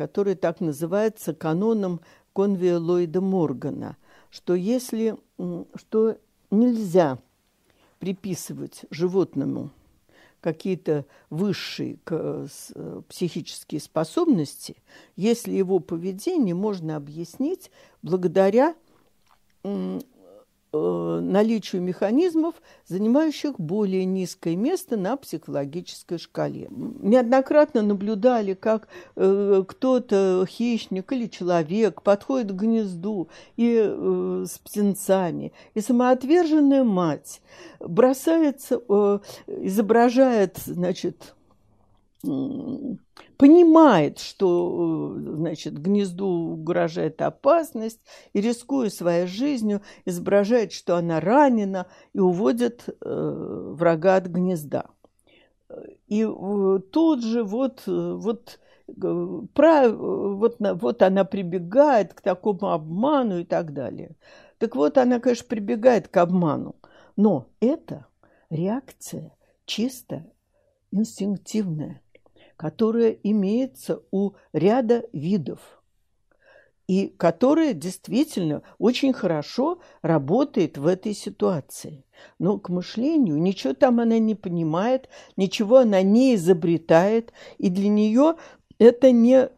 которое 0.00 0.34
так 0.34 0.62
называется 0.62 1.34
каноном 1.34 2.00
Конвия 2.34 2.78
Ллойда 2.78 3.20
Моргана, 3.20 3.98
что 4.30 4.54
если 4.54 5.18
что 5.74 6.16
нельзя 6.50 7.18
приписывать 7.98 8.86
животному 8.88 9.68
какие-то 10.40 11.04
высшие 11.28 11.98
э, 12.06 12.46
психические 13.10 13.78
способности, 13.78 14.76
если 15.16 15.52
его 15.52 15.80
поведение 15.80 16.54
можно 16.54 16.96
объяснить 16.96 17.70
благодаря 18.00 18.74
наличию 21.20 21.82
механизмов, 21.82 22.54
занимающих 22.86 23.58
более 23.58 24.04
низкое 24.04 24.56
место 24.56 24.96
на 24.96 25.16
психологической 25.16 26.18
шкале. 26.18 26.68
Неоднократно 26.70 27.82
наблюдали, 27.82 28.54
как 28.54 28.88
э, 29.16 29.64
кто-то, 29.66 30.44
хищник 30.48 31.12
или 31.12 31.26
человек, 31.26 32.02
подходит 32.02 32.52
к 32.52 32.54
гнезду 32.54 33.28
и 33.56 33.80
э, 33.82 34.44
с 34.48 34.58
птенцами, 34.58 35.52
и 35.74 35.80
самоотверженная 35.80 36.84
мать 36.84 37.40
бросается, 37.78 38.80
э, 38.88 39.18
изображает, 39.46 40.58
значит, 40.64 41.34
понимает, 42.22 44.18
что 44.18 45.16
значит, 45.16 45.78
гнезду 45.80 46.26
угрожает 46.26 47.22
опасность, 47.22 48.00
и, 48.32 48.40
рискуя 48.40 48.90
своей 48.90 49.26
жизнью, 49.26 49.80
изображает, 50.04 50.72
что 50.72 50.96
она 50.96 51.20
ранена, 51.20 51.86
и 52.12 52.18
уводит 52.18 52.88
э, 52.88 53.72
врага 53.74 54.16
от 54.16 54.26
гнезда. 54.26 54.86
И 56.08 56.22
э, 56.22 56.78
тут 56.92 57.22
же 57.22 57.42
вот, 57.42 57.84
вот, 57.86 58.58
э, 58.88 59.40
про, 59.54 59.88
вот, 59.88 60.56
вот 60.58 61.02
она 61.02 61.24
прибегает 61.24 62.12
к 62.12 62.20
такому 62.20 62.72
обману 62.72 63.38
и 63.38 63.44
так 63.44 63.72
далее. 63.72 64.16
Так 64.58 64.76
вот, 64.76 64.98
она, 64.98 65.20
конечно, 65.20 65.46
прибегает 65.48 66.08
к 66.08 66.16
обману, 66.18 66.76
но 67.16 67.46
это 67.60 68.06
реакция 68.50 69.34
чисто 69.64 70.26
инстинктивная 70.90 72.02
которая 72.60 73.12
имеется 73.22 74.02
у 74.10 74.32
ряда 74.52 75.04
видов 75.14 75.60
и 76.86 77.06
которая 77.06 77.72
действительно 77.72 78.60
очень 78.76 79.14
хорошо 79.14 79.80
работает 80.02 80.76
в 80.76 80.86
этой 80.86 81.14
ситуации. 81.14 82.04
Но 82.38 82.58
к 82.58 82.68
мышлению 82.68 83.40
ничего 83.40 83.72
там 83.72 83.98
она 83.98 84.18
не 84.18 84.34
понимает, 84.34 85.08
ничего 85.38 85.78
она 85.78 86.02
не 86.02 86.34
изобретает, 86.34 87.32
и 87.56 87.70
для 87.70 87.88
нее 87.88 88.34
это 88.78 89.10
не 89.10 89.48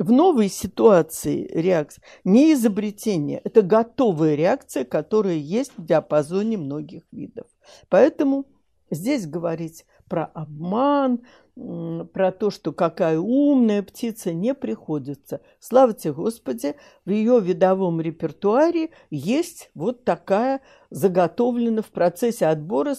в 0.00 0.10
новой 0.10 0.48
ситуации 0.48 1.48
реакция, 1.52 2.02
не 2.24 2.52
изобретение, 2.54 3.42
это 3.44 3.62
готовая 3.62 4.34
реакция, 4.34 4.84
которая 4.84 5.36
есть 5.36 5.70
в 5.76 5.86
диапазоне 5.86 6.56
многих 6.56 7.04
видов. 7.12 7.46
Поэтому 7.88 8.44
здесь 8.90 9.24
говорить 9.24 9.86
про 10.08 10.24
обман, 10.24 11.20
про 11.56 12.32
то, 12.32 12.50
что 12.50 12.72
какая 12.72 13.18
умная 13.18 13.82
птица, 13.82 14.32
не 14.32 14.54
приходится. 14.54 15.40
Слава 15.60 15.92
тебе, 15.92 16.12
Господи, 16.12 16.74
в 17.04 17.10
ее 17.10 17.40
видовом 17.40 18.00
репертуаре 18.00 18.90
есть 19.10 19.70
вот 19.74 20.04
такая 20.04 20.60
заготовлена 20.90 21.82
в 21.82 21.90
процессе 21.90 22.46
отбора, 22.46 22.96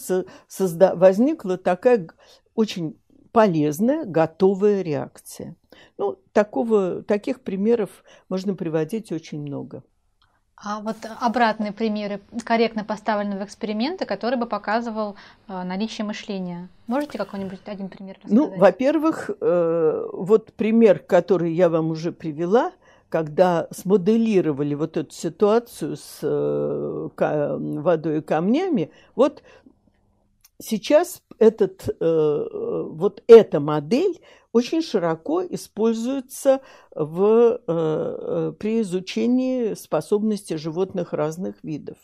созда... 0.48 0.94
возникла 0.94 1.58
такая 1.58 2.08
очень 2.54 2.98
полезная, 3.32 4.06
готовая 4.06 4.80
реакция. 4.80 5.56
Ну, 5.98 6.18
такого, 6.32 7.02
таких 7.02 7.42
примеров 7.42 8.02
можно 8.30 8.54
приводить 8.54 9.12
очень 9.12 9.42
много. 9.42 9.82
А 10.56 10.80
вот 10.80 10.96
обратные 11.20 11.70
примеры 11.70 12.20
корректно 12.44 12.82
поставленного 12.82 13.44
эксперимента, 13.44 14.06
который 14.06 14.38
бы 14.38 14.46
показывал 14.46 15.16
э, 15.48 15.62
наличие 15.62 16.06
мышления. 16.06 16.68
Можете 16.86 17.18
какой-нибудь 17.18 17.60
один 17.66 17.88
пример 17.90 18.16
рассказать? 18.16 18.36
Ну, 18.36 18.56
во-первых, 18.56 19.30
э, 19.38 20.06
вот 20.12 20.54
пример, 20.54 21.00
который 21.00 21.52
я 21.52 21.68
вам 21.68 21.90
уже 21.90 22.10
привела, 22.10 22.72
когда 23.10 23.68
смоделировали 23.70 24.74
вот 24.74 24.96
эту 24.96 25.12
ситуацию 25.12 25.96
с 25.96 26.20
э, 26.22 27.08
водой 27.18 28.18
и 28.18 28.22
камнями, 28.22 28.90
вот 29.14 29.42
сейчас 30.58 31.20
этот, 31.38 31.88
э, 32.00 32.46
вот 32.90 33.22
эта 33.26 33.60
модель 33.60 34.20
очень 34.52 34.82
широко 34.82 35.44
используется 35.44 36.60
в, 36.94 37.60
э, 37.66 38.52
при 38.58 38.80
изучении 38.80 39.74
способностей 39.74 40.56
животных 40.56 41.12
разных 41.12 41.56
видов. 41.62 41.98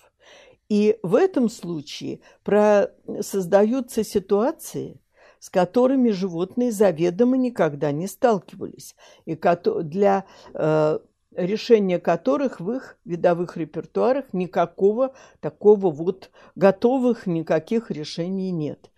И 0.69 0.99
в 1.03 1.15
этом 1.15 1.49
случае 1.49 2.21
про, 2.45 2.91
создаются 3.21 4.05
ситуации, 4.05 5.01
с 5.39 5.51
которыми 5.51 6.11
животные 6.11 6.73
заведомо 6.73 7.37
никогда 7.37 7.91
не 7.91 8.07
сталкивались, 8.07 8.95
и 9.25 9.35
для 9.83 10.25
э, 10.55 10.99
решения 11.35 11.99
которых 11.99 12.61
в 12.61 12.71
их 12.71 12.97
видовых 13.05 13.57
репертуарах 13.57 14.27
никакого 14.33 15.15
такого 15.41 15.91
вот 15.91 16.31
готовых 16.55 17.27
никаких 17.27 17.91
решений 17.91 18.51
нет. 18.51 18.92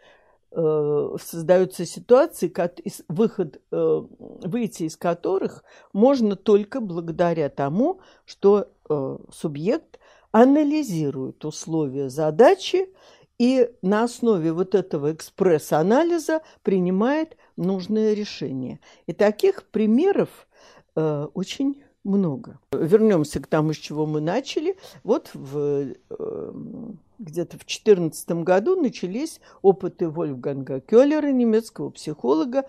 Э, 0.57 1.17
создаются 1.21 1.85
ситуации, 1.85 2.53
выход, 3.09 3.61
э, 3.73 4.03
выйти 4.21 4.85
из 4.85 4.97
которых 4.97 5.65
можно 5.93 6.37
только 6.37 6.81
благодаря 6.81 7.49
тому, 7.49 8.01
что 8.25 8.69
э, 8.89 9.19
субъект 9.33 9.99
анализирует 10.31 11.45
условия 11.45 12.09
задачи 12.09 12.87
и 13.37 13.69
на 13.83 14.05
основе 14.05 14.53
вот 14.53 14.77
этого 14.77 15.13
экспресс-анализа 15.13 16.43
принимает 16.63 17.37
нужное 17.57 18.15
решение. 18.15 18.79
И 19.07 19.13
таких 19.13 19.65
примеров 19.65 20.47
очень 20.95 21.83
много. 22.05 22.61
Вернемся 22.71 23.41
к 23.41 23.49
тому, 23.49 23.73
с 23.73 23.77
чего 23.77 24.07
мы 24.07 24.21
начали. 24.21 24.77
Вот 25.03 25.31
в, 25.35 25.95
где-то 27.19 27.57
в 27.57 27.67
2014 27.67 28.31
году 28.43 28.81
начались 28.81 29.41
опыты 29.63 30.09
Вольфганга 30.09 30.81
Келлера, 30.81 31.31
немецкого 31.33 31.91
психолога, 31.91 32.65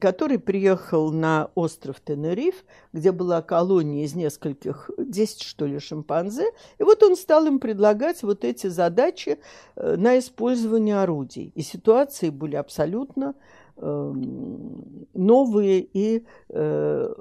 который 0.00 0.38
приехал 0.38 1.12
на 1.12 1.50
остров 1.54 2.00
Тенериф, 2.00 2.64
где 2.92 3.12
была 3.12 3.42
колония 3.42 4.04
из 4.04 4.14
нескольких, 4.14 4.90
10 4.98 5.42
что 5.42 5.66
ли, 5.66 5.78
шимпанзе. 5.78 6.52
И 6.78 6.82
вот 6.82 7.02
он 7.02 7.16
стал 7.16 7.46
им 7.46 7.58
предлагать 7.58 8.22
вот 8.22 8.44
эти 8.44 8.68
задачи 8.68 9.38
э, 9.76 9.96
на 9.96 10.18
использование 10.18 11.00
орудий. 11.00 11.52
И 11.54 11.62
ситуации 11.62 12.30
были 12.30 12.56
абсолютно 12.56 13.34
Эм, 13.80 15.06
новые 15.14 15.86
и 15.92 16.24
э, 16.48 17.14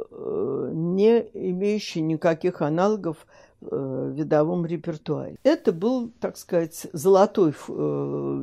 не 0.74 1.20
имеющие 1.34 2.02
никаких 2.02 2.63
аналогов 2.63 3.28
э, 3.62 4.12
видовом 4.13 4.65
репертуаре. 4.65 5.38
Это 5.43 5.72
был, 5.72 6.10
так 6.20 6.38
сказать, 6.38 6.88
золотой, 6.93 7.52
э, 7.52 7.72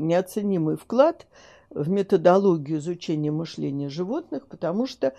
неоценимый 0.01 0.77
вклад 0.77 1.27
в 1.71 1.89
методологию 1.89 2.79
изучения 2.79 3.31
мышления 3.31 3.89
животных, 3.89 4.47
потому 4.47 4.87
что 4.87 5.15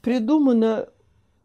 придумано 0.00 0.88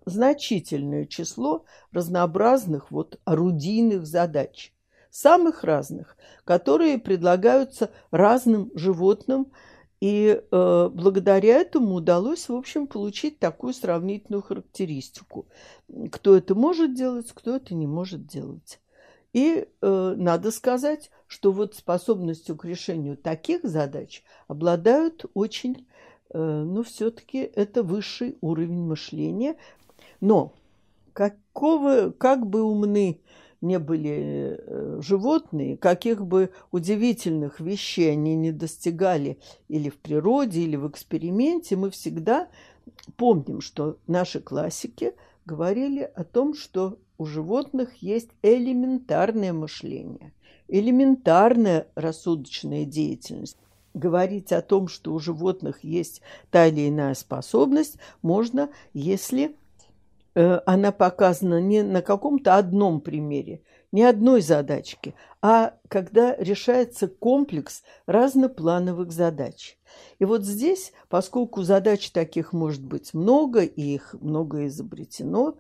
значительное 0.05 1.05
число 1.05 1.65
разнообразных 1.91 2.91
вот 2.91 3.19
орудийных 3.25 4.05
задач, 4.05 4.73
самых 5.09 5.63
разных, 5.63 6.17
которые 6.45 6.97
предлагаются 6.97 7.91
разным 8.11 8.71
животным– 8.75 9.51
и 9.99 10.39
э, 10.39 10.89
благодаря 10.93 11.55
этому 11.55 11.95
удалось, 11.95 12.49
в 12.49 12.55
общем, 12.55 12.87
получить 12.87 13.39
такую 13.39 13.73
сравнительную 13.73 14.43
характеристику. 14.43 15.47
Кто 16.11 16.37
это 16.37 16.53
может 16.53 16.93
делать, 16.93 17.31
кто 17.33 17.55
это 17.55 17.73
не 17.73 17.87
может 17.87 18.27
делать. 18.27 18.79
И 19.33 19.67
э, 19.81 20.13
надо 20.17 20.51
сказать, 20.51 21.09
что 21.25 21.51
вот 21.51 21.75
способностью 21.75 22.55
к 22.55 22.65
решению 22.65 23.17
таких 23.17 23.63
задач 23.63 24.23
обладают 24.47 25.25
очень, 25.33 25.87
э, 26.29 26.39
ну, 26.39 26.83
все-таки 26.83 27.39
это 27.39 27.81
высший 27.81 28.37
уровень 28.41 28.83
мышления. 28.83 29.57
Но 30.21 30.53
какого, 31.13 32.11
как 32.11 32.45
бы 32.45 32.61
умны 32.61 33.19
не 33.61 33.79
были 33.79 34.59
э, 34.59 34.99
животные, 35.01 35.77
каких 35.77 36.25
бы 36.25 36.51
удивительных 36.71 37.59
вещей 37.59 38.11
они 38.11 38.35
не 38.35 38.51
достигали 38.51 39.39
или 39.67 39.89
в 39.89 39.97
природе, 39.97 40.61
или 40.61 40.75
в 40.75 40.87
эксперименте, 40.87 41.75
мы 41.75 41.89
всегда 41.89 42.47
помним, 43.15 43.61
что 43.61 43.97
наши 44.07 44.39
классики 44.39 45.13
говорили 45.45 46.09
о 46.15 46.23
том, 46.23 46.53
что 46.53 46.99
у 47.17 47.25
животных 47.25 47.95
есть 48.01 48.29
элементарное 48.43 49.53
мышление, 49.53 50.33
элементарная 50.67 51.87
рассудочная 51.95 52.85
деятельность. 52.85 53.57
Говорить 53.93 54.51
о 54.51 54.61
том, 54.61 54.87
что 54.87 55.13
у 55.13 55.19
животных 55.19 55.83
есть 55.83 56.21
та 56.51 56.67
или 56.67 56.87
иная 56.87 57.15
способность, 57.15 57.97
можно, 58.21 58.69
если 58.93 59.55
она 60.37 60.91
показана 60.91 61.59
не 61.59 61.81
на 61.81 62.01
каком-то 62.01 62.55
одном 62.57 63.01
примере, 63.01 63.63
не 63.91 64.03
одной 64.03 64.41
задачке, 64.41 65.15
а 65.41 65.73
когда 65.87 66.35
решается 66.35 67.07
комплекс 67.07 67.83
разноплановых 68.05 69.11
задач. 69.11 69.77
И 70.19 70.25
вот 70.25 70.43
здесь, 70.43 70.93
поскольку 71.09 71.63
задач 71.63 72.11
таких 72.11 72.53
может 72.53 72.83
быть 72.83 73.13
много, 73.13 73.61
и 73.61 73.81
их 73.81 74.15
много 74.19 74.67
изобретено, 74.67 75.57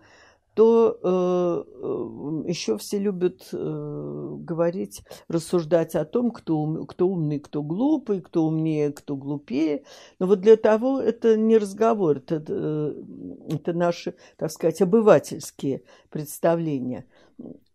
то 0.57 0.97
э, 1.03 1.63
э, 1.83 2.49
еще 2.49 2.79
все 2.79 2.97
любят 2.97 3.47
э, 3.53 4.35
говорить, 4.39 5.03
рассуждать 5.27 5.93
о 5.93 6.03
том, 6.03 6.31
кто, 6.31 6.83
кто 6.85 7.07
умный, 7.07 7.39
кто 7.39 7.61
глупый, 7.61 8.21
кто 8.21 8.47
умнее, 8.47 8.91
кто 8.91 9.15
глупее. 9.15 9.83
Но 10.17 10.25
вот 10.25 10.41
для 10.41 10.57
того 10.57 10.99
это 10.99 11.37
не 11.37 11.59
разговор, 11.59 12.17
это, 12.17 12.43
э, 12.47 13.03
это 13.51 13.73
наши, 13.73 14.15
так 14.35 14.49
сказать, 14.49 14.81
обывательские 14.81 15.83
представления. 16.09 17.05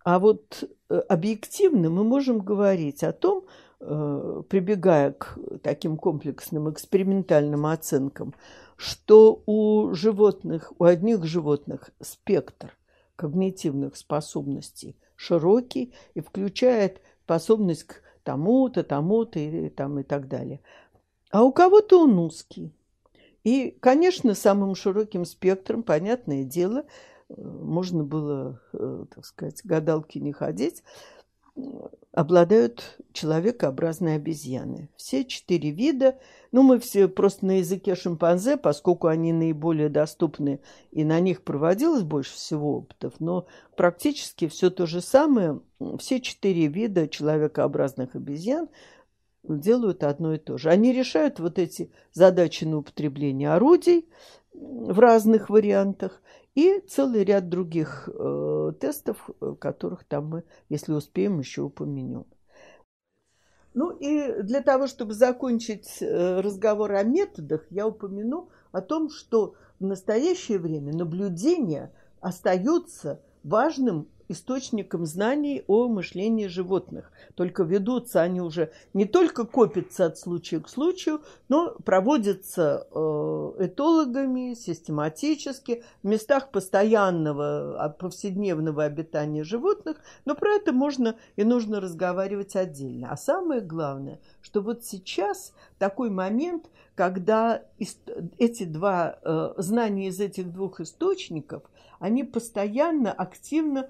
А 0.03 0.18
вот 0.18 0.68
э, 0.90 0.95
объективно 1.09 1.88
мы 1.88 2.03
можем 2.03 2.40
говорить 2.40 3.05
о 3.05 3.12
том, 3.12 3.45
э, 3.79 4.42
прибегая 4.49 5.12
к 5.12 5.38
таким 5.62 5.97
комплексным 5.97 6.68
экспериментальным 6.68 7.64
оценкам, 7.64 8.35
что 8.83 9.45
у 9.47 9.95
животных, 9.95 10.73
у 10.77 10.85
одних 10.85 11.25
животных 11.25 11.90
спектр 12.01 12.77
когнитивных 13.14 13.97
способностей 13.97 14.97
широкий 15.14 15.95
и 16.14 16.21
включает 16.21 17.01
способность 17.23 17.85
к 17.85 18.03
тому-то, 18.25 18.83
тому-то 18.83 19.38
и, 19.38 19.68
там, 19.68 20.01
и 20.01 20.03
так 20.03 20.27
далее. 20.27 20.61
А 21.31 21.45
у 21.45 21.53
кого-то 21.53 22.03
он 22.03 22.18
узкий. 22.18 22.73
И, 23.45 23.77
конечно, 23.79 24.35
самым 24.35 24.75
широким 24.75 25.27
спектром, 25.27 25.85
понятное 25.85 26.42
дело, 26.42 26.85
э, 27.29 27.35
можно 27.40 28.03
было, 28.03 28.61
э, 28.73 29.05
так 29.14 29.25
сказать, 29.25 29.61
гадалки 29.62 30.18
не 30.18 30.33
ходить, 30.33 30.83
обладают 32.12 32.98
человекообразные 33.12 34.16
обезьяны. 34.16 34.88
Все 34.96 35.24
четыре 35.24 35.70
вида, 35.70 36.18
ну 36.50 36.62
мы 36.62 36.78
все 36.78 37.08
просто 37.08 37.46
на 37.46 37.58
языке 37.58 37.94
шимпанзе, 37.94 38.56
поскольку 38.56 39.06
они 39.06 39.32
наиболее 39.32 39.88
доступны 39.88 40.60
и 40.90 41.04
на 41.04 41.20
них 41.20 41.42
проводилось 41.42 42.02
больше 42.02 42.34
всего 42.34 42.78
опытов, 42.78 43.14
но 43.18 43.46
практически 43.76 44.46
все 44.48 44.70
то 44.70 44.86
же 44.86 45.00
самое, 45.00 45.60
все 45.98 46.20
четыре 46.20 46.66
вида 46.66 47.08
человекообразных 47.08 48.14
обезьян 48.14 48.68
делают 49.42 50.04
одно 50.04 50.34
и 50.34 50.38
то 50.38 50.58
же. 50.58 50.70
Они 50.70 50.92
решают 50.92 51.40
вот 51.40 51.58
эти 51.58 51.90
задачи 52.12 52.64
на 52.64 52.78
употребление 52.78 53.52
орудий 53.52 54.06
в 54.52 54.98
разных 54.98 55.50
вариантах 55.50 56.22
и 56.54 56.80
целый 56.80 57.24
ряд 57.24 57.48
других 57.48 58.08
э, 58.12 58.72
тестов, 58.78 59.30
э, 59.40 59.54
которых 59.58 60.04
там 60.04 60.26
мы, 60.26 60.44
если 60.68 60.92
успеем, 60.92 61.38
еще 61.38 61.62
упомянем. 61.62 62.26
Ну 63.74 63.90
и 63.90 64.42
для 64.42 64.60
того, 64.60 64.86
чтобы 64.86 65.14
закончить 65.14 66.02
э, 66.02 66.40
разговор 66.40 66.92
о 66.92 67.02
методах, 67.04 67.66
я 67.70 67.86
упомяну 67.86 68.50
о 68.70 68.82
том, 68.82 69.08
что 69.08 69.54
в 69.80 69.84
настоящее 69.84 70.58
время 70.58 70.92
наблюдения 70.92 71.90
остаются 72.20 73.22
важным 73.42 74.08
источником 74.33 75.07
знаний 75.07 75.62
о 75.66 75.88
мышлении 75.88 76.47
животных. 76.47 77.12
Только 77.35 77.62
ведутся 77.62 78.21
они 78.23 78.40
уже 78.40 78.73
не 78.95 79.05
только 79.05 79.45
копятся 79.45 80.07
от 80.07 80.18
случая 80.18 80.61
к 80.61 80.68
случаю, 80.68 81.23
но 81.49 81.77
проводятся 81.85 82.87
э, 82.90 83.53
этологами 83.66 84.55
систематически 84.55 85.85
в 86.03 86.07
местах 86.07 86.51
постоянного, 86.51 87.83
а, 87.83 87.88
повседневного 87.88 88.85
обитания 88.85 89.45
животных, 89.45 89.99
но 90.25 90.35
про 90.35 90.51
это 90.53 90.73
можно 90.73 91.16
и 91.37 91.45
нужно 91.45 91.81
разговаривать 91.81 92.57
отдельно. 92.57 93.09
А 93.11 93.16
самое 93.16 93.61
главное, 93.61 94.21
что 94.40 94.61
вот 94.61 94.85
сейчас 94.85 95.53
такой 95.79 96.11
момент, 96.11 96.66
когда 96.95 97.62
эти 98.38 98.64
два 98.64 99.18
э, 99.23 99.55
знания 99.59 100.09
из 100.09 100.21
этих 100.21 100.53
двух 100.53 100.81
источников, 100.81 101.62
они 101.99 102.25
постоянно, 102.25 103.12
активно 103.12 103.88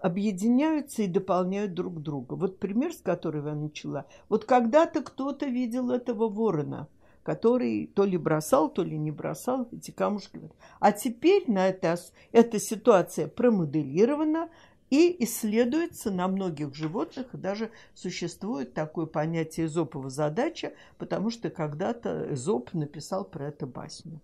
объединяются 0.00 1.02
и 1.02 1.06
дополняют 1.06 1.74
друг 1.74 2.02
друга. 2.02 2.34
Вот 2.34 2.58
пример, 2.58 2.92
с 2.92 3.00
которого 3.00 3.48
я 3.50 3.54
начала. 3.54 4.06
Вот 4.28 4.44
когда-то 4.44 5.02
кто-то 5.02 5.46
видел 5.46 5.90
этого 5.90 6.28
ворона, 6.28 6.88
который 7.22 7.86
то 7.86 8.04
ли 8.04 8.16
бросал, 8.16 8.68
то 8.68 8.82
ли 8.82 8.98
не 8.98 9.10
бросал 9.10 9.68
эти 9.72 9.90
камушки. 9.90 10.40
А 10.80 10.92
теперь 10.92 11.44
на 11.50 11.68
это, 11.68 11.96
эта 12.32 12.58
ситуация 12.58 13.28
промоделирована 13.28 14.48
и 14.90 15.24
исследуется 15.24 16.10
на 16.10 16.28
многих 16.28 16.74
животных. 16.74 17.28
Даже 17.32 17.70
существует 17.94 18.74
такое 18.74 19.06
понятие 19.06 19.64
эзопова 19.64 20.10
задача, 20.10 20.74
потому 20.98 21.30
что 21.30 21.48
когда-то 21.48 22.34
Эзоп 22.34 22.74
написал 22.74 23.24
про 23.24 23.48
это 23.48 23.66
басню. 23.66 24.20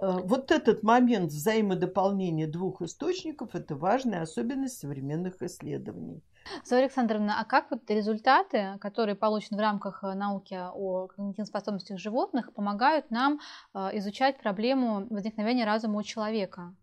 Э, 0.00 0.18
вот 0.22 0.50
этот 0.50 0.82
момент 0.82 1.30
взаимодополнения 1.32 2.46
двух 2.46 2.82
источников– 2.82 3.50
это 3.54 3.74
важная 3.74 4.22
особенность 4.22 4.78
современных 4.78 5.42
исследований. 5.42 6.22
Зоя 6.64 6.82
Александровна, 6.82 7.40
а 7.40 7.44
как 7.44 7.70
вот 7.70 7.90
результаты, 7.90 8.78
которые 8.80 9.16
получены 9.16 9.56
в 9.56 9.60
рамках 9.60 10.04
э, 10.04 10.14
науки 10.14 10.54
о 10.54 11.08
когнитивных 11.08 11.48
способностях 11.48 11.98
животных, 11.98 12.52
помогают 12.52 13.10
нам 13.10 13.40
э, 13.74 13.78
изучать 13.98 14.38
проблему 14.40 15.06
возникновения 15.10 15.64
разума 15.64 15.98
у 15.98 16.02
человека? 16.02 16.74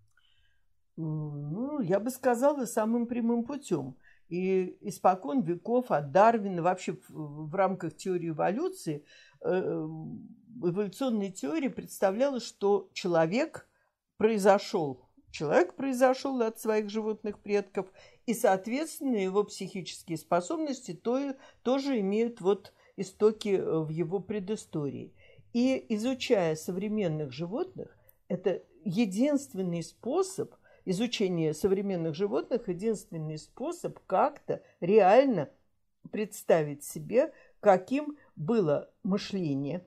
Ну, 0.96 1.80
я 1.82 2.00
бы 2.00 2.10
сказала, 2.10 2.66
самым 2.66 3.08
прямым 3.08 3.46
путем. 3.46 3.96
И 4.30 4.78
испокон 4.82 5.42
веков 5.42 5.92
от 5.92 6.12
Дарвина, 6.12 6.62
вообще 6.62 6.98
в, 7.10 7.54
рамках 7.54 7.96
теории 7.96 8.30
эволюции, 8.30 9.04
эволюционная 10.62 11.32
теория 11.32 11.70
представляла, 11.70 12.40
что 12.40 12.90
человек 12.94 13.68
произошел. 14.18 15.02
Человек 15.32 15.76
произошел 15.76 16.42
от 16.42 16.60
своих 16.60 16.90
животных 16.90 17.40
предков, 17.40 17.88
и, 18.26 18.34
соответственно, 18.34 19.16
его 19.16 19.44
психические 19.44 20.18
способности 20.18 20.94
то, 20.94 21.36
тоже 21.64 22.00
имеют 22.00 22.40
вот 22.40 22.74
истоки 22.98 23.50
э, 23.50 23.80
в 23.80 23.90
его 23.90 24.20
предыстории. 24.20 25.12
И 25.54 25.86
изучая 25.90 26.56
современных 26.56 27.32
животных, 27.32 27.98
это 28.28 28.62
единственный 28.86 29.84
способ 29.84 30.54
изучения 30.86 31.54
современных 31.54 32.16
животных, 32.16 32.68
единственный 32.68 33.38
способ 33.38 34.00
как-то 34.06 34.62
реально 34.82 35.50
представить 36.12 36.84
себе, 36.84 37.34
каким 37.60 38.18
было 38.36 38.92
мышление 39.04 39.86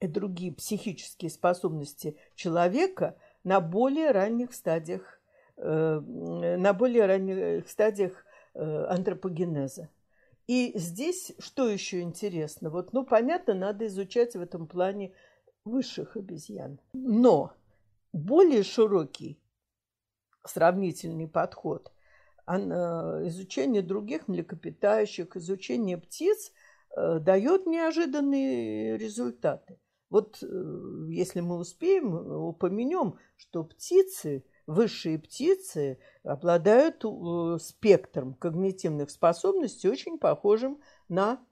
и 0.00 0.06
другие 0.06 0.52
психические 0.52 1.30
способности 1.30 2.16
человека 2.34 3.16
на 3.44 3.60
более 3.60 4.10
ранних 4.10 4.54
стадиях, 4.54 5.20
э, 5.56 6.00
на 6.00 6.72
более 6.72 7.06
ранних 7.06 7.68
стадиях 7.68 8.24
э, 8.54 8.84
антропогенеза. 8.86 9.88
И 10.46 10.72
здесь 10.78 11.32
что 11.38 11.68
еще 11.68 12.00
интересно? 12.00 12.70
Вот, 12.70 12.92
ну, 12.92 13.04
понятно, 13.04 13.54
надо 13.54 13.86
изучать 13.86 14.34
в 14.34 14.40
этом 14.40 14.66
плане 14.66 15.12
высших 15.64 16.16
обезьян. 16.16 16.80
Но 16.94 17.52
более 18.12 18.62
широкий 18.62 19.38
сравнительный 20.44 21.28
подход, 21.28 21.92
изучение 22.46 23.82
других 23.82 24.26
млекопитающих, 24.28 25.36
изучение 25.36 25.98
птиц 25.98 26.52
э, 26.96 27.18
дает 27.18 27.66
неожиданные 27.66 28.96
результаты. 28.96 29.78
Вот 30.10 30.42
э, 30.42 31.06
если 31.10 31.40
мы 31.40 31.58
успеем, 31.58 32.14
упомянем, 32.14 33.16
что 33.36 33.64
птицы– 33.64 34.44
высшие 34.68 35.18
птицы 35.18 35.98
обладают 36.22 37.02
э, 37.04 37.58
спектром 37.58 38.34
когнитивных 38.34 39.10
способностей, 39.10 39.88
очень 39.88 40.18
похожим 40.18 40.78
на 41.08 41.44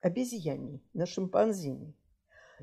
обезьяний, 0.00 0.82
на 0.92 1.06
шимпанзини. 1.06 1.94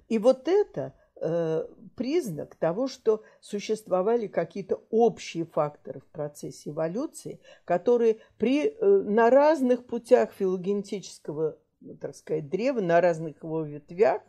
И 0.10 0.20
вот 0.20 0.50
это 0.50 0.94
э, 1.16 1.66
признак 1.96 2.56
того, 2.58 2.88
что 2.90 3.24
существовали 3.40 4.28
какие-то 4.28 4.84
общие 4.90 5.46
факторы 5.46 6.02
в 6.02 6.08
процессе 6.08 6.72
эволюции, 6.72 7.40
которые 7.64 8.20
при, 8.38 8.68
э, 8.68 8.86
на 8.86 9.30
разных 9.30 9.88
путях 9.88 10.34
филогенетического, 10.34 11.58
так 12.02 12.14
сказать, 12.14 12.50
древа, 12.50 12.82
на 12.82 13.00
разных 13.00 13.42
его 13.42 13.64
ветвях 13.64 14.22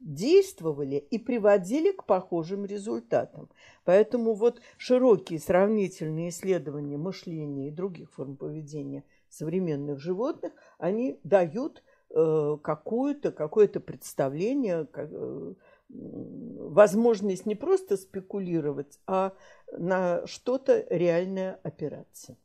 действовали 0.00 0.96
и 0.96 1.18
приводили 1.18 1.90
к 1.90 2.04
похожим 2.04 2.64
результатам. 2.64 3.50
Поэтому 3.84 4.34
вот 4.34 4.60
широкие 4.76 5.40
сравнительные 5.40 6.28
исследования 6.28 6.96
мышления 6.96 7.68
и 7.68 7.72
других 7.72 8.12
форм 8.12 8.36
поведения 8.36 9.04
современных 9.28 9.98
животных, 9.98 10.52
они 10.78 11.20
дают 11.24 11.82
э, 12.10 12.56
какое-то 12.62 13.32
какое 13.32 13.68
представление, 13.68 14.86
э, 14.94 15.54
возможность 15.88 17.46
не 17.46 17.54
просто 17.54 17.96
спекулировать, 17.96 19.00
а 19.06 19.32
на 19.72 20.26
что-то 20.26 20.86
реальное 20.90 21.58
опираться. 21.62 22.36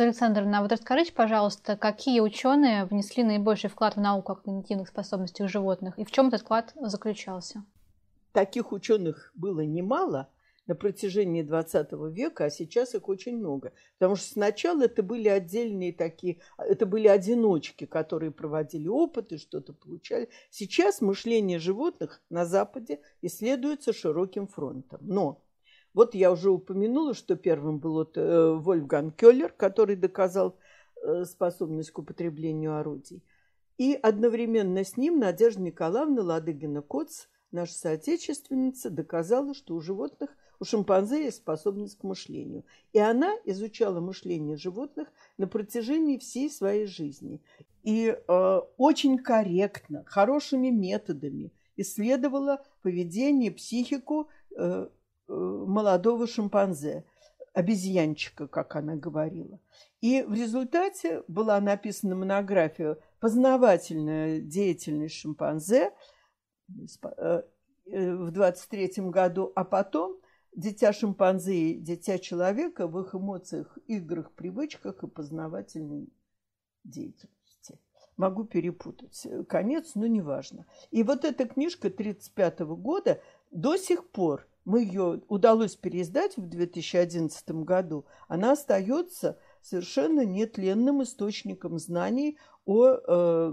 Александровна, 0.00 0.62
вот 0.62 0.72
расскажите, 0.72 1.12
пожалуйста, 1.12 1.76
какие 1.76 2.20
ученые 2.20 2.84
внесли 2.84 3.24
наибольший 3.24 3.70
вклад 3.70 3.96
в 3.96 4.00
науку 4.00 4.32
о 4.32 4.36
когнитивных 4.36 4.88
способностях 4.88 5.48
животных 5.48 5.98
и 5.98 6.04
в 6.04 6.10
чем 6.10 6.28
этот 6.28 6.42
вклад 6.42 6.72
заключался? 6.76 7.64
Таких 8.32 8.72
ученых 8.72 9.32
было 9.34 9.60
немало 9.60 10.30
на 10.66 10.74
протяжении 10.74 11.42
20 11.42 11.92
века, 12.12 12.44
а 12.46 12.50
сейчас 12.50 12.94
их 12.94 13.08
очень 13.08 13.36
много. 13.36 13.72
Потому 13.98 14.16
что 14.16 14.26
сначала 14.26 14.82
это 14.84 15.02
были 15.02 15.28
отдельные 15.28 15.92
такие, 15.92 16.38
это 16.56 16.86
были 16.86 17.08
одиночки, 17.08 17.84
которые 17.84 18.30
проводили 18.30 18.88
опыты, 18.88 19.38
что-то 19.38 19.72
получали. 19.72 20.28
Сейчас 20.50 21.00
мышление 21.00 21.58
животных 21.58 22.22
на 22.30 22.46
Западе 22.46 23.00
исследуется 23.20 23.92
широким 23.92 24.46
фронтом. 24.46 25.00
Но 25.02 25.41
вот 25.94 26.14
я 26.14 26.32
уже 26.32 26.50
упомянула, 26.50 27.14
что 27.14 27.36
первым 27.36 27.78
был 27.78 27.94
вот, 27.94 28.16
э, 28.16 28.52
Вольфган 28.52 29.10
Келлер, 29.10 29.52
который 29.52 29.96
доказал 29.96 30.56
э, 31.02 31.24
способность 31.24 31.90
к 31.90 31.98
употреблению 31.98 32.76
орудий. 32.76 33.22
И 33.78 33.98
одновременно 34.00 34.84
с 34.84 34.96
ним 34.96 35.18
Надежда 35.18 35.60
Николаевна 35.60 36.22
Ладыгина-Коц, 36.22 37.26
наша 37.50 37.74
соотечественница, 37.74 38.90
доказала, 38.90 39.54
что 39.54 39.74
у 39.74 39.80
животных, 39.80 40.30
у 40.60 40.64
шимпанзе 40.64 41.24
есть 41.24 41.38
способность 41.38 41.98
к 41.98 42.04
мышлению. 42.04 42.64
И 42.92 42.98
она 42.98 43.34
изучала 43.44 44.00
мышление 44.00 44.56
животных 44.56 45.08
на 45.36 45.48
протяжении 45.48 46.18
всей 46.18 46.48
своей 46.48 46.86
жизни. 46.86 47.42
И 47.82 48.16
э, 48.16 48.60
очень 48.76 49.18
корректно, 49.18 50.04
хорошими 50.06 50.68
методами 50.68 51.52
исследовала 51.76 52.64
поведение, 52.82 53.50
психику 53.50 54.28
э, 54.56 54.88
молодого 55.28 56.26
шимпанзе, 56.26 57.04
обезьянчика, 57.52 58.48
как 58.48 58.76
она 58.76 58.96
говорила. 58.96 59.60
И 60.00 60.22
в 60.22 60.32
результате 60.32 61.22
была 61.28 61.60
написана 61.60 62.16
монография 62.16 62.98
«Познавательная 63.20 64.40
деятельность 64.40 65.14
шимпанзе» 65.14 65.92
э, 66.68 67.42
в 67.86 68.30
23 68.30 69.10
году, 69.10 69.52
а 69.54 69.64
потом 69.64 70.18
«Дитя 70.54 70.92
шимпанзе 70.92 71.54
и 71.54 71.78
дитя 71.78 72.18
человека 72.18 72.86
в 72.86 73.00
их 73.00 73.14
эмоциях, 73.14 73.78
играх, 73.86 74.32
привычках 74.32 75.02
и 75.02 75.08
познавательной 75.08 76.12
деятельности». 76.84 77.78
Могу 78.18 78.44
перепутать 78.44 79.26
конец, 79.48 79.92
но 79.94 80.06
неважно. 80.06 80.66
И 80.90 81.02
вот 81.02 81.24
эта 81.24 81.46
книжка 81.46 81.88
1935 81.88 82.60
года 82.76 83.20
до 83.50 83.76
сих 83.76 84.10
пор– 84.10 84.46
мы 84.64 84.82
ее 84.82 85.22
удалось 85.28 85.74
переиздать 85.76 86.36
в 86.36 86.46
2011 86.46 87.50
году, 87.64 88.04
она 88.28 88.52
остается 88.52 89.38
совершенно 89.60 90.24
нетленным 90.24 91.02
источником 91.02 91.78
знаний 91.78 92.38
о, 92.64 92.86
э, 92.86 93.46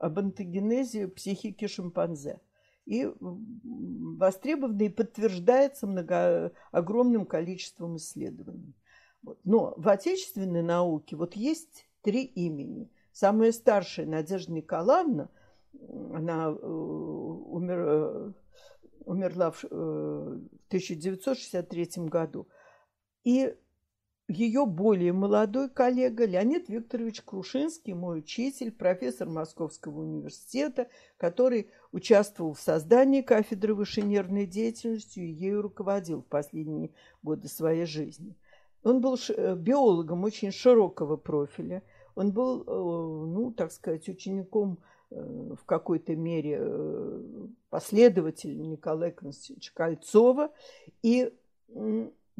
об 0.00 0.18
антогенезе 0.18 1.08
психики 1.08 1.66
шимпанзе. 1.66 2.40
И 2.84 3.10
востребована 3.20 4.82
и 4.82 4.90
подтверждается 4.90 5.86
много, 5.86 6.52
огромным 6.70 7.24
количеством 7.24 7.96
исследований. 7.96 8.74
Но 9.44 9.72
в 9.78 9.88
отечественной 9.88 10.60
науке 10.60 11.16
вот 11.16 11.34
есть 11.34 11.88
три 12.02 12.24
имени. 12.24 12.90
Самая 13.12 13.52
старшая 13.52 14.04
Надежда 14.04 14.52
Николаевна, 14.52 15.30
она 16.12 16.48
э, 16.48 16.66
умерла 16.66 18.34
умерла 19.06 19.50
в 19.50 19.64
1963 19.64 21.90
э, 21.96 22.00
году. 22.06 22.46
И 23.24 23.54
ее 24.26 24.64
более 24.64 25.12
молодой 25.12 25.68
коллега 25.68 26.24
Леонид 26.24 26.70
Викторович 26.70 27.22
Крушинский, 27.22 27.92
мой 27.92 28.20
учитель, 28.20 28.72
профессор 28.72 29.28
Московского 29.28 30.00
университета, 30.00 30.88
который 31.18 31.70
участвовал 31.92 32.54
в 32.54 32.60
создании 32.60 33.20
кафедры 33.20 33.74
высшей 33.74 34.02
нервной 34.02 34.46
деятельности 34.46 35.20
и 35.20 35.30
ею 35.30 35.60
руководил 35.60 36.22
в 36.22 36.26
последние 36.26 36.90
годы 37.22 37.48
своей 37.48 37.84
жизни. 37.84 38.34
Он 38.82 39.00
был 39.00 39.18
э, 39.28 39.56
биологом 39.56 40.24
очень 40.24 40.52
широкого 40.52 41.16
профиля. 41.16 41.82
Он 42.14 42.32
был, 42.32 42.62
э, 42.62 42.64
ну, 42.66 43.52
так 43.52 43.72
сказать, 43.72 44.08
учеником 44.08 44.78
в 45.14 45.64
какой-то 45.64 46.16
мере 46.16 46.60
последователь 47.70 48.60
Николая 48.60 49.10
Константиновича 49.10 49.72
Кольцова. 49.74 50.52
И 51.02 51.32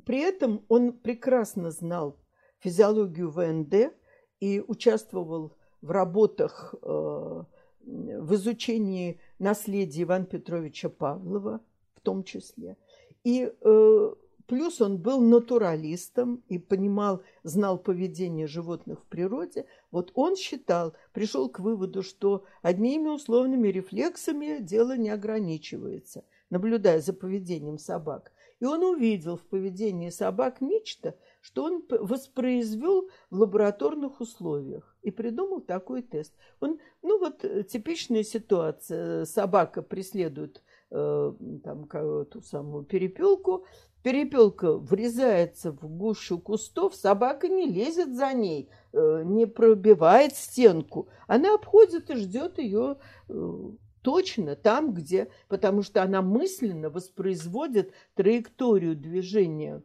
при 0.04 0.20
этом 0.20 0.64
он 0.68 0.92
прекрасно 0.92 1.70
знал 1.70 2.16
физиологию 2.58 3.30
ВНД 3.30 3.94
и 4.40 4.62
участвовал 4.66 5.56
в 5.80 5.90
работах 5.90 6.74
э, 6.82 7.44
в 7.86 8.34
изучении 8.34 9.20
наследия 9.38 10.02
Ивана 10.02 10.24
Петровича 10.24 10.88
Павлова 10.88 11.60
в 11.94 12.00
том 12.00 12.24
числе. 12.24 12.76
И 13.22 13.50
э, 13.60 14.14
Плюс 14.46 14.80
он 14.82 14.98
был 14.98 15.20
натуралистом 15.20 16.42
и 16.48 16.58
понимал, 16.58 17.22
знал 17.44 17.78
поведение 17.78 18.46
животных 18.46 19.00
в 19.00 19.06
природе. 19.06 19.66
Вот 19.90 20.12
он 20.14 20.36
считал, 20.36 20.94
пришел 21.12 21.48
к 21.48 21.60
выводу, 21.60 22.02
что 22.02 22.44
одними 22.60 23.08
условными 23.08 23.68
рефлексами 23.68 24.58
дело 24.60 24.96
не 24.96 25.08
ограничивается, 25.08 26.24
наблюдая 26.50 27.00
за 27.00 27.14
поведением 27.14 27.78
собак. 27.78 28.32
И 28.60 28.66
он 28.66 28.82
увидел 28.82 29.36
в 29.36 29.42
поведении 29.42 30.10
собак 30.10 30.60
нечто, 30.60 31.16
что 31.40 31.64
он 31.64 31.84
воспроизвел 31.88 33.08
в 33.30 33.40
лабораторных 33.40 34.20
условиях 34.20 34.96
и 35.02 35.10
придумал 35.10 35.60
такой 35.60 36.02
тест. 36.02 36.34
Он, 36.60 36.78
ну 37.02 37.18
вот 37.18 37.44
э, 37.44 37.64
типичная 37.64 38.22
ситуация. 38.22 39.24
Собака 39.24 39.82
преследует 39.82 40.62
там, 40.94 41.88
ту 42.30 42.40
самую 42.40 42.84
перепелку, 42.84 43.64
перепелка 44.04 44.74
врезается 44.74 45.72
в 45.72 45.88
гущу 45.88 46.38
кустов, 46.38 46.94
собака 46.94 47.48
не 47.48 47.66
лезет 47.66 48.14
за 48.14 48.32
ней, 48.32 48.68
э, 48.92 49.22
не 49.24 49.46
пробивает 49.46 50.36
стенку. 50.36 51.08
Она 51.26 51.54
обходит 51.54 52.10
и 52.10 52.16
ждет 52.16 52.58
ее 52.58 52.98
э, 53.28 53.60
точно 54.02 54.54
там, 54.54 54.92
где, 54.94 55.30
потому 55.48 55.82
что 55.82 56.02
она 56.02 56.22
мысленно 56.22 56.90
воспроизводит 56.90 57.92
траекторию 58.14 58.94
движения 58.94 59.82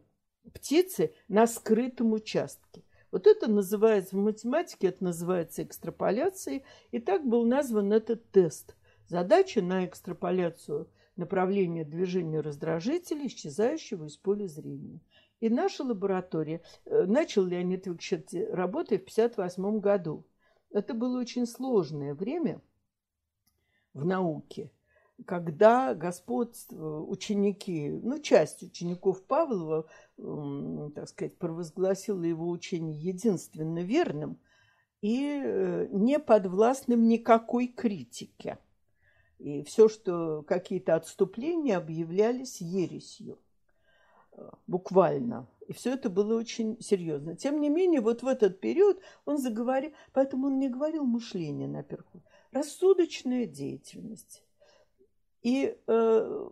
птицы 0.52 1.12
на 1.28 1.46
скрытом 1.46 2.12
участке. 2.12 2.84
Вот 3.10 3.26
это 3.26 3.50
называется 3.50 4.14
в 4.16 4.20
математике, 4.20 4.88
это 4.88 5.02
называется 5.02 5.64
экстраполяцией. 5.64 6.62
И 6.92 7.00
так 7.00 7.26
был 7.26 7.44
назван 7.44 7.92
этот 7.92 8.30
тест. 8.30 8.76
Задача 9.08 9.60
на 9.62 9.86
экстраполяцию 9.86 10.88
направления 11.16 11.84
движения 11.84 12.40
раздражителя, 12.40 13.26
исчезающего 13.26 14.06
из 14.06 14.16
поля 14.16 14.46
зрения. 14.46 15.00
И 15.40 15.48
наша 15.48 15.84
лаборатория, 15.84 16.62
э, 16.84 17.04
начал 17.04 17.44
Леонид 17.44 17.86
Викторович 17.86 18.50
работы 18.52 18.98
в 18.98 19.02
1958 19.02 19.80
году. 19.80 20.26
Это 20.70 20.94
было 20.94 21.18
очень 21.18 21.46
сложное 21.46 22.14
время– 22.14 22.60
в 23.94 24.04
науке, 24.04 24.70
когда 25.26 25.94
господство 25.94 27.00
ученики, 27.00 27.90
ну, 27.90 28.18
часть 28.20 28.62
учеников 28.62 29.22
Павлова, 29.24 29.86
так 30.94 31.08
сказать, 31.08 31.36
провозгласила 31.36 32.22
его 32.22 32.48
учение 32.48 32.96
единственно 32.98 33.80
верным 33.80 34.38
и 35.02 35.40
э, 35.42 35.88
не 35.90 36.18
подвластным 36.18 37.08
никакой 37.08 37.68
критике. 37.68 38.58
И 39.40 39.62
все, 39.62 39.88
что 39.88 40.42
какие-то 40.42 40.94
отступления 40.94 41.78
объявлялись 41.78 42.60
ересью 42.60 43.38
буквально. 44.66 45.48
И 45.66 45.72
все 45.72 45.94
это 45.94 46.10
было 46.10 46.38
очень 46.38 46.80
серьезно. 46.80 47.36
Тем 47.36 47.60
не 47.60 47.70
менее, 47.70 48.00
вот 48.00 48.22
в 48.22 48.26
этот 48.26 48.60
период 48.60 49.00
он 49.24 49.38
заговорил, 49.38 49.92
поэтому 50.12 50.48
он 50.48 50.58
не 50.58 50.68
говорил 50.68 51.04
мышление 51.04 51.68
наперху, 51.68 52.22
рассудочная 52.52 53.46
деятельность. 53.46 54.44
И 55.42 55.74
э, 55.86 56.48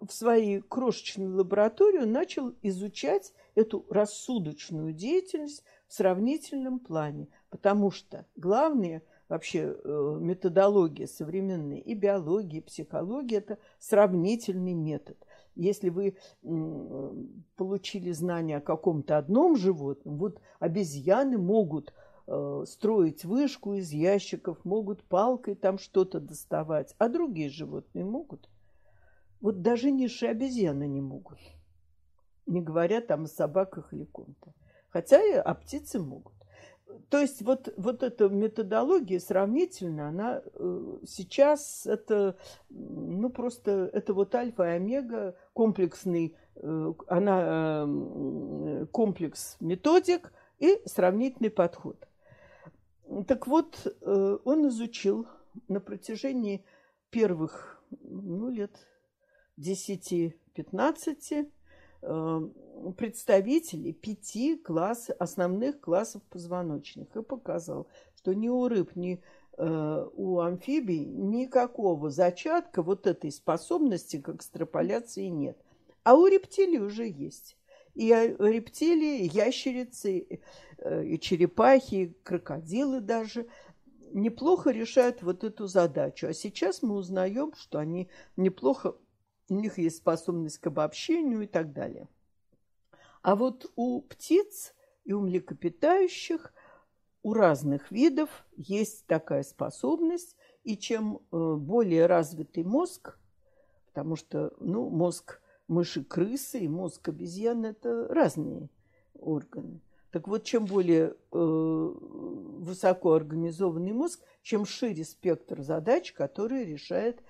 в 0.00 0.10
своей 0.10 0.60
крошечной 0.60 1.28
лаборатории 1.28 2.04
начал 2.04 2.52
изучать 2.62 3.32
эту 3.54 3.86
рассудочную 3.90 4.92
деятельность 4.92 5.62
в 5.86 5.94
сравнительном 5.94 6.80
плане, 6.80 7.28
потому 7.50 7.92
что 7.92 8.26
главное 8.34 9.02
вообще 9.28 9.76
э, 9.76 10.18
методология 10.20 11.06
современной 11.06 11.78
и 11.78 11.94
биологии, 11.94 12.58
и 12.58 12.62
психологии– 12.62 13.36
это 13.38 13.58
сравнительный 13.78 14.74
метод. 14.74 15.16
Если 15.56 15.88
вы 15.88 16.16
получили 17.56 18.10
знания 18.10 18.56
о 18.56 18.60
каком-то 18.60 19.18
одном 19.18 19.56
животном, 19.56 20.18
вот 20.18 20.40
обезьяны 20.58 21.38
могут 21.38 21.94
Э, 22.26 22.64
строить 22.66 23.24
вышку 23.24 23.74
из 23.74 23.90
ящиков, 23.90 24.64
могут 24.64 25.04
палкой 25.04 25.54
там 25.54 25.78
что-то 25.78 26.20
доставать, 26.20 26.94
а 26.96 27.10
другие 27.10 27.50
животные 27.50 28.06
могут. 28.06 28.48
Вот 29.42 29.60
даже 29.60 29.90
низшие 29.90 30.30
обезьяны 30.30 30.86
не 30.86 31.02
могут. 31.02 31.38
Не 32.46 32.62
говоря 32.62 33.02
там 33.02 33.24
о 33.24 33.28
собаках 33.28 33.92
или 33.92 34.04
ком-то. 34.04 34.54
Хотя 34.88 35.22
и 35.22 35.32
о 35.32 35.54
птицы 35.54 35.98
могут. 35.98 36.32
То 37.08 37.20
есть 37.20 37.42
вот, 37.42 37.72
вот 37.76 38.02
эта 38.02 38.28
методология 38.28 39.18
сравнительно, 39.18 40.08
она 40.08 40.42
э, 40.44 40.98
сейчас 41.06 41.86
это, 41.86 42.36
ну 42.70 43.30
просто 43.30 43.90
это 43.92 44.14
вот 44.14 44.34
альфа 44.34 44.64
и 44.64 44.76
омега, 44.76 45.36
комплексный, 45.52 46.36
э, 46.56 46.92
она 47.06 47.84
э, 47.86 48.86
комплекс 48.92 49.56
методик 49.60 50.32
и 50.58 50.80
сравнительный 50.84 51.50
подход. 51.50 52.08
Так 53.26 53.46
вот, 53.46 53.86
он 54.00 54.68
изучил 54.68 55.26
на 55.68 55.78
протяжении 55.80 56.64
первых 57.10 57.82
ну, 58.00 58.50
лет 58.50 58.86
10-15 59.58 60.32
э, 61.30 61.46
представителей 62.96 63.92
пяти 63.92 64.56
класс, 64.56 65.10
основных 65.18 65.80
классов 65.80 66.22
позвоночных 66.30 67.14
и 67.16 67.22
показал, 67.22 67.86
что 68.16 68.34
ни 68.34 68.48
у 68.48 68.68
рыб, 68.68 68.94
ни 68.96 69.22
э, 69.56 70.06
у 70.14 70.40
амфибий 70.40 71.04
никакого 71.04 72.10
зачатка 72.10 72.82
вот 72.82 73.06
этой 73.06 73.30
способности 73.30 74.20
к 74.20 74.28
экстраполяции 74.28 75.26
нет. 75.26 75.58
А 76.02 76.14
у 76.14 76.26
рептилий 76.26 76.78
уже 76.78 77.06
есть. 77.06 77.56
И 77.94 78.08
рептилии, 78.08 79.30
ящерицы, 79.32 80.40
э, 80.78 81.04
и 81.04 81.18
черепахи, 81.18 81.94
и 81.94 82.16
крокодилы 82.22 83.00
даже 83.00 83.46
неплохо 84.12 84.70
решают 84.70 85.22
вот 85.22 85.44
эту 85.44 85.66
задачу. 85.66 86.28
А 86.28 86.32
сейчас 86.32 86.82
мы 86.82 86.96
узнаем, 86.96 87.52
что 87.54 87.78
они 87.78 88.08
неплохо, 88.36 88.96
у 89.48 89.54
них 89.54 89.78
есть 89.78 89.98
способность 89.98 90.58
к 90.58 90.66
обобщению 90.66 91.42
и 91.42 91.46
так 91.46 91.72
далее. 91.72 92.08
А 93.22 93.36
вот 93.36 93.70
у 93.76 94.02
птиц 94.02 94.74
и 95.04 95.12
у 95.12 95.20
млекопитающих, 95.20 96.52
у 97.22 97.32
разных 97.32 97.90
видов 97.90 98.44
есть 98.56 99.06
такая 99.06 99.42
способность, 99.42 100.36
и 100.62 100.76
чем 100.76 101.20
э, 101.30 101.54
более 101.56 102.06
развитый 102.06 102.64
мозг, 102.64 103.18
потому 103.86 104.16
что 104.16 104.52
ну, 104.60 104.88
мозг 104.90 105.40
мыши 105.68 106.04
крысы 106.04 106.60
и 106.60 106.68
мозг 106.68 107.08
обезьян– 107.08 107.64
это 107.66 108.08
разные 108.08 108.68
органы. 109.14 109.80
Так 110.10 110.28
вот, 110.28 110.44
чем 110.44 110.64
более 110.66 111.16
э, 111.32 111.38
высоко 111.38 113.14
организованный 113.14 113.92
мозг, 113.92 114.20
чем 114.42 114.64
шире 114.64 115.04
спектр 115.04 115.62
задач, 115.62 116.12
которые 116.12 116.64
решает 116.64 117.22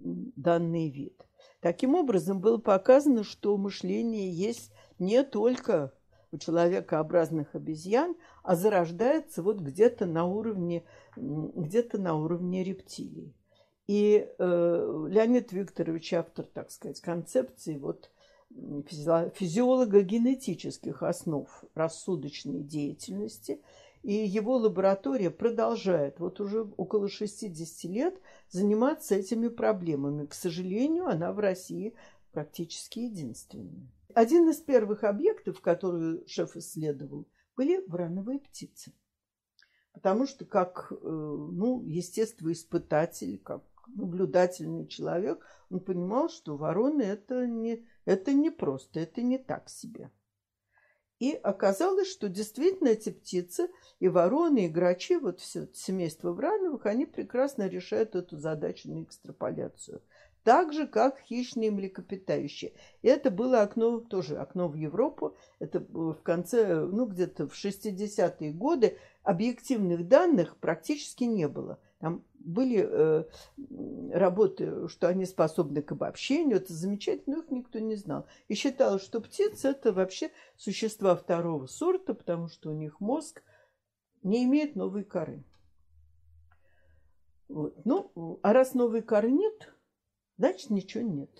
данный 0.00 0.90
вид. 0.90 1.27
Таким 1.60 1.94
образом, 1.94 2.40
было 2.40 2.58
показано, 2.58 3.24
что 3.24 3.56
мышление 3.56 4.30
есть 4.30 4.70
не 4.98 5.24
только 5.24 5.92
у 6.30 6.38
человекообразных 6.38 7.54
обезьян, 7.54 8.14
а 8.42 8.54
зарождается 8.54 9.42
вот 9.42 9.60
где-то 9.60 10.06
на 10.06 10.26
уровне, 10.26 10.84
где-то 11.16 11.98
на 11.98 12.16
уровне 12.16 12.64
рептилий. 12.64 13.34
И 13.86 14.28
э, 14.38 15.06
Леонид 15.08 15.52
Викторович, 15.52 16.12
автор, 16.12 16.44
так 16.46 16.70
сказать, 16.70 17.00
концепции 17.00 17.78
вот, 17.78 18.10
физиолого-генетических 18.50 21.02
основ 21.02 21.48
рассудочной 21.74 22.62
деятельности. 22.62 23.62
И 24.02 24.12
его 24.12 24.56
лаборатория 24.56 25.30
продолжает 25.30 26.20
вот 26.20 26.40
уже 26.40 26.62
около 26.76 27.08
60 27.08 27.90
лет 27.90 28.20
заниматься 28.48 29.16
этими 29.16 29.48
проблемами. 29.48 30.26
К 30.26 30.34
сожалению, 30.34 31.06
она 31.06 31.32
в 31.32 31.38
России 31.38 31.94
практически 32.32 33.00
единственная. 33.00 33.88
Один 34.14 34.48
из 34.48 34.56
первых 34.56 35.04
объектов, 35.04 35.60
которые 35.60 36.26
шеф 36.26 36.56
исследовал, 36.56 37.26
были 37.56 37.84
врановые 37.86 38.38
птицы. 38.38 38.92
Потому 39.92 40.26
что 40.26 40.44
как 40.44 40.92
э, 40.92 40.96
ну, 41.02 41.82
естествоиспытатель, 41.82 43.38
как 43.38 43.64
наблюдательный 43.88 44.86
человек, 44.86 45.44
он 45.70 45.80
понимал, 45.80 46.28
что 46.28 46.56
вороны 46.56 47.02
это 47.02 47.46
не, 47.46 47.84
это 48.04 48.32
не 48.32 48.50
просто, 48.50 49.00
это 49.00 49.22
не 49.22 49.38
так 49.38 49.68
себе. 49.68 50.10
И 51.18 51.32
оказалось, 51.32 52.10
что 52.10 52.28
действительно 52.28 52.88
эти 52.88 53.10
птицы, 53.10 53.68
и 53.98 54.08
вороны, 54.08 54.66
и 54.66 54.68
грачи, 54.68 55.16
вот 55.16 55.40
все 55.40 55.68
семейство 55.74 56.32
Врановых, 56.32 56.86
они 56.86 57.06
прекрасно 57.06 57.66
решают 57.66 58.14
эту 58.14 58.36
задачу 58.36 58.88
на 58.88 59.02
экстраполяцию. 59.02 60.00
Так 60.44 60.72
же, 60.72 60.86
как 60.86 61.18
хищные 61.18 61.70
млекопитающие. 61.70 62.72
И 63.02 63.08
это 63.08 63.30
было 63.30 63.62
окно, 63.62 64.00
тоже 64.00 64.38
окно 64.38 64.68
в 64.68 64.76
Европу. 64.76 65.36
Это 65.58 65.80
в 65.80 66.22
конце, 66.22 66.86
ну, 66.86 67.06
где-то 67.06 67.48
в 67.48 67.52
60-е 67.52 68.52
годы 68.52 68.96
объективных 69.24 70.06
данных 70.06 70.56
практически 70.56 71.24
не 71.24 71.48
было. 71.48 71.80
Там 72.00 72.24
были 72.38 72.86
э, 72.88 73.24
работы, 74.12 74.88
что 74.88 75.08
они 75.08 75.26
способны 75.26 75.82
к 75.82 75.92
обобщению, 75.92 76.58
это 76.58 76.72
замечательно, 76.72 77.36
но 77.36 77.42
их 77.42 77.50
никто 77.50 77.80
не 77.80 77.96
знал. 77.96 78.26
И 78.46 78.54
считалось, 78.54 79.02
что 79.02 79.20
птицы 79.20 79.68
это 79.68 79.92
вообще 79.92 80.30
существа 80.56 81.16
второго 81.16 81.66
сорта, 81.66 82.14
потому 82.14 82.48
что 82.48 82.70
у 82.70 82.72
них 82.72 83.00
мозг 83.00 83.42
не 84.22 84.44
имеет 84.44 84.76
новой 84.76 85.02
коры. 85.02 85.42
Вот. 87.48 87.84
Ну, 87.84 88.38
а 88.42 88.52
раз 88.52 88.74
новой 88.74 89.02
коры 89.02 89.32
нет, 89.32 89.72
значит 90.36 90.70
ничего 90.70 91.02
нет. 91.02 91.30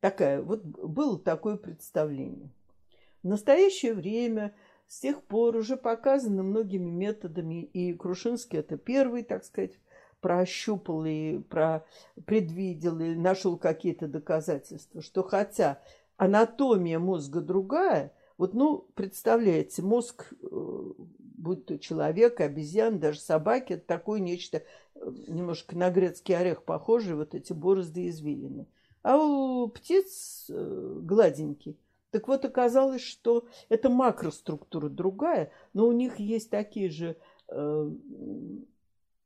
Такая, 0.00 0.42
вот 0.42 0.64
было 0.64 1.18
такое 1.18 1.56
представление. 1.56 2.50
В 3.22 3.28
настоящее 3.28 3.94
время 3.94 4.54
с 4.88 5.00
тех 5.00 5.22
пор 5.22 5.56
уже 5.56 5.76
показано 5.76 6.42
многими 6.42 6.90
методами, 6.90 7.62
и 7.62 7.92
Крушинский 7.92 8.60
это 8.60 8.76
первый, 8.76 9.22
так 9.22 9.44
сказать, 9.44 9.78
прощупал 10.20 11.04
и 11.04 11.38
про 11.38 11.84
предвидел 12.24 12.98
и 13.00 13.14
нашел 13.14 13.56
какие-то 13.56 14.08
доказательства, 14.08 15.02
что 15.02 15.22
хотя 15.22 15.80
анатомия 16.16 16.98
мозга 16.98 17.40
другая, 17.40 18.12
вот, 18.38 18.54
ну, 18.54 18.86
представляете, 18.94 19.82
мозг, 19.82 20.32
э, 20.42 20.92
будь 21.18 21.66
то 21.66 21.78
человек, 21.78 22.40
обезьян, 22.40 22.98
даже 22.98 23.18
собаки, 23.18 23.74
это 23.74 23.86
такое 23.86 24.20
нечто 24.20 24.62
э, 24.94 25.12
немножко 25.28 25.76
на 25.76 25.90
грецкий 25.90 26.36
орех 26.36 26.64
похожее, 26.64 27.16
вот 27.16 27.34
эти 27.34 27.52
борозды 27.52 28.08
извилины. 28.08 28.66
А 29.02 29.16
у 29.16 29.68
птиц 29.68 30.46
э, 30.48 30.98
гладенький. 31.02 31.78
Так 32.16 32.28
вот, 32.28 32.46
оказалось, 32.46 33.02
что 33.02 33.46
это 33.68 33.90
макроструктура 33.90 34.88
другая, 34.88 35.52
но 35.74 35.86
у 35.86 35.92
них 35.92 36.18
есть 36.18 36.48
такие 36.48 36.88
же 36.88 37.16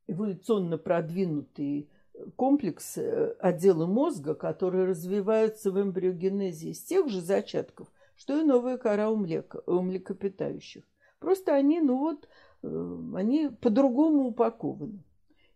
эволюционно 0.09 0.77
продвинутые 0.77 1.87
комплексы 2.35 3.37
отделы 3.39 3.87
мозга, 3.87 4.35
которые 4.35 4.87
развиваются 4.87 5.71
в 5.71 5.81
эмбриогенезе 5.81 6.71
из 6.71 6.83
тех 6.83 7.09
же 7.09 7.21
зачатков– 7.21 7.87
что 8.21 8.39
и 8.39 8.45
новая 8.45 8.77
кора 8.77 9.09
у, 9.09 9.17
млека, 9.17 9.63
у 9.65 9.81
млекопитающих. 9.81 10.85
Просто 11.21 11.55
они, 11.55 11.81
ну 11.81 11.97
вот, 11.97 12.29
э, 12.63 12.99
они 13.15 13.49
по-другому 13.49 14.27
упакованы. 14.27 15.03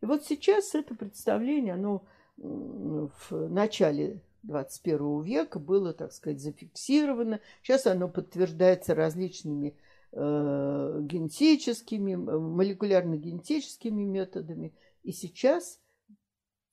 И 0.00 0.06
вот 0.06 0.24
сейчас 0.24 0.74
это 0.74 0.94
представление, 0.94 1.74
оно 1.74 2.06
в 2.38 3.48
начале 3.50 4.22
21 4.44 5.22
века 5.22 5.58
было, 5.58 5.92
так 5.92 6.12
сказать, 6.12 6.40
зафиксировано. 6.40 7.40
Сейчас 7.62 7.86
оно 7.86 8.08
подтверждается 8.08 8.94
различными 8.94 9.76
э, 10.12 11.00
генетическими, 11.02 12.14
молекулярно-генетическими 12.14 14.04
методами. 14.04 14.74
И 15.02 15.12
сейчас 15.12 15.80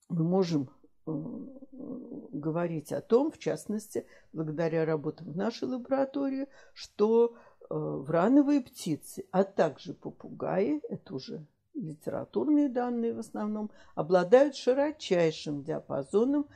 мы 0.10 0.24
можем 0.24 0.70
э, 1.08 1.12
говорить 2.32 2.92
о 2.92 3.02
том, 3.02 3.32
в 3.32 3.38
частности, 3.38 4.06
благодаря 4.34 4.86
работам 4.86 5.32
в 5.32 5.38
нашей 5.38 5.68
лаборатории, 5.68 6.48
что 6.74 7.36
э, 7.36 7.66
врановые 7.70 8.62
птицы, 8.62 9.26
а 9.32 9.44
также 9.44 9.94
попугаи, 9.94 10.82
это 10.90 11.16
уже 11.16 11.46
литературные 11.74 12.70
данные 12.70 13.14
в 13.14 13.20
основном, 13.20 13.72
обладают 13.96 14.56
широчайшим 14.56 15.64
диапазоном 15.64 16.48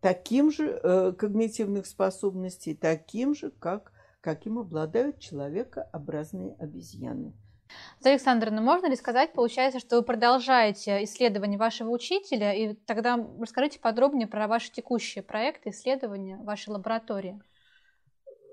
таким 0.00 0.50
же 0.50 0.80
э, 0.82 1.12
когнитивных 1.12 1.86
способностей, 1.86 2.74
таким 2.74 3.34
же, 3.34 3.50
как, 3.50 3.92
каким 4.20 4.58
обладают 4.58 5.18
человекообразные 5.18 6.56
обезьяны. 6.58 7.32
Александровна, 8.04 8.60
можно 8.60 8.86
ли 8.86 8.96
сказать, 8.96 9.32
получается, 9.32 9.80
что 9.80 9.96
вы 9.96 10.02
продолжаете 10.02 11.02
исследование 11.04 11.58
вашего 11.58 11.90
учителя, 11.90 12.52
и 12.52 12.74
тогда 12.74 13.18
расскажите 13.40 13.80
подробнее 13.80 14.28
про 14.28 14.46
ваши 14.46 14.70
текущие 14.70 15.22
проекты, 15.24 15.70
исследования 15.70 16.36
вашей 16.36 16.70
лаборатории? 16.70 17.40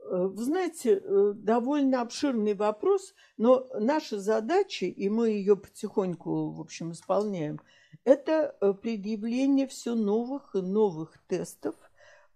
Э, 0.05 0.27
вы 0.27 0.43
знаете, 0.43 1.01
э, 1.01 1.33
довольно 1.35 2.01
обширный 2.01 2.53
вопрос, 2.53 3.13
но 3.37 3.67
наша 3.79 4.19
задача, 4.19 4.85
и 4.85 5.09
мы 5.09 5.29
ее 5.29 5.55
потихоньку, 5.55 6.51
в 6.51 6.61
общем, 6.61 6.91
исполняем, 6.91 7.59
это 8.03 8.55
э, 8.59 8.73
предъявление 8.73 9.67
все 9.67 9.95
новых 9.95 10.55
и 10.55 10.61
новых 10.61 11.17
тестов, 11.27 11.75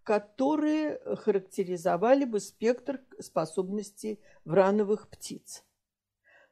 которые 0.03 0.99
характеризовали 1.18 2.26
бы 2.26 2.39
спектр 2.39 3.01
способностей 3.20 4.22
врановых 4.45 5.10
птиц. 5.10 5.64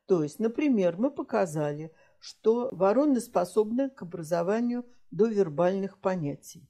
То 0.06 0.24
есть, 0.24 0.40
например, 0.40 0.98
мы 0.98 1.10
показали, 1.10 1.92
что 2.20 2.70
вороны 2.72 3.20
способны 3.20 3.90
к 3.90 4.02
образованию 4.02 4.86
довербальных 5.12 6.00
понятий. 6.00 6.68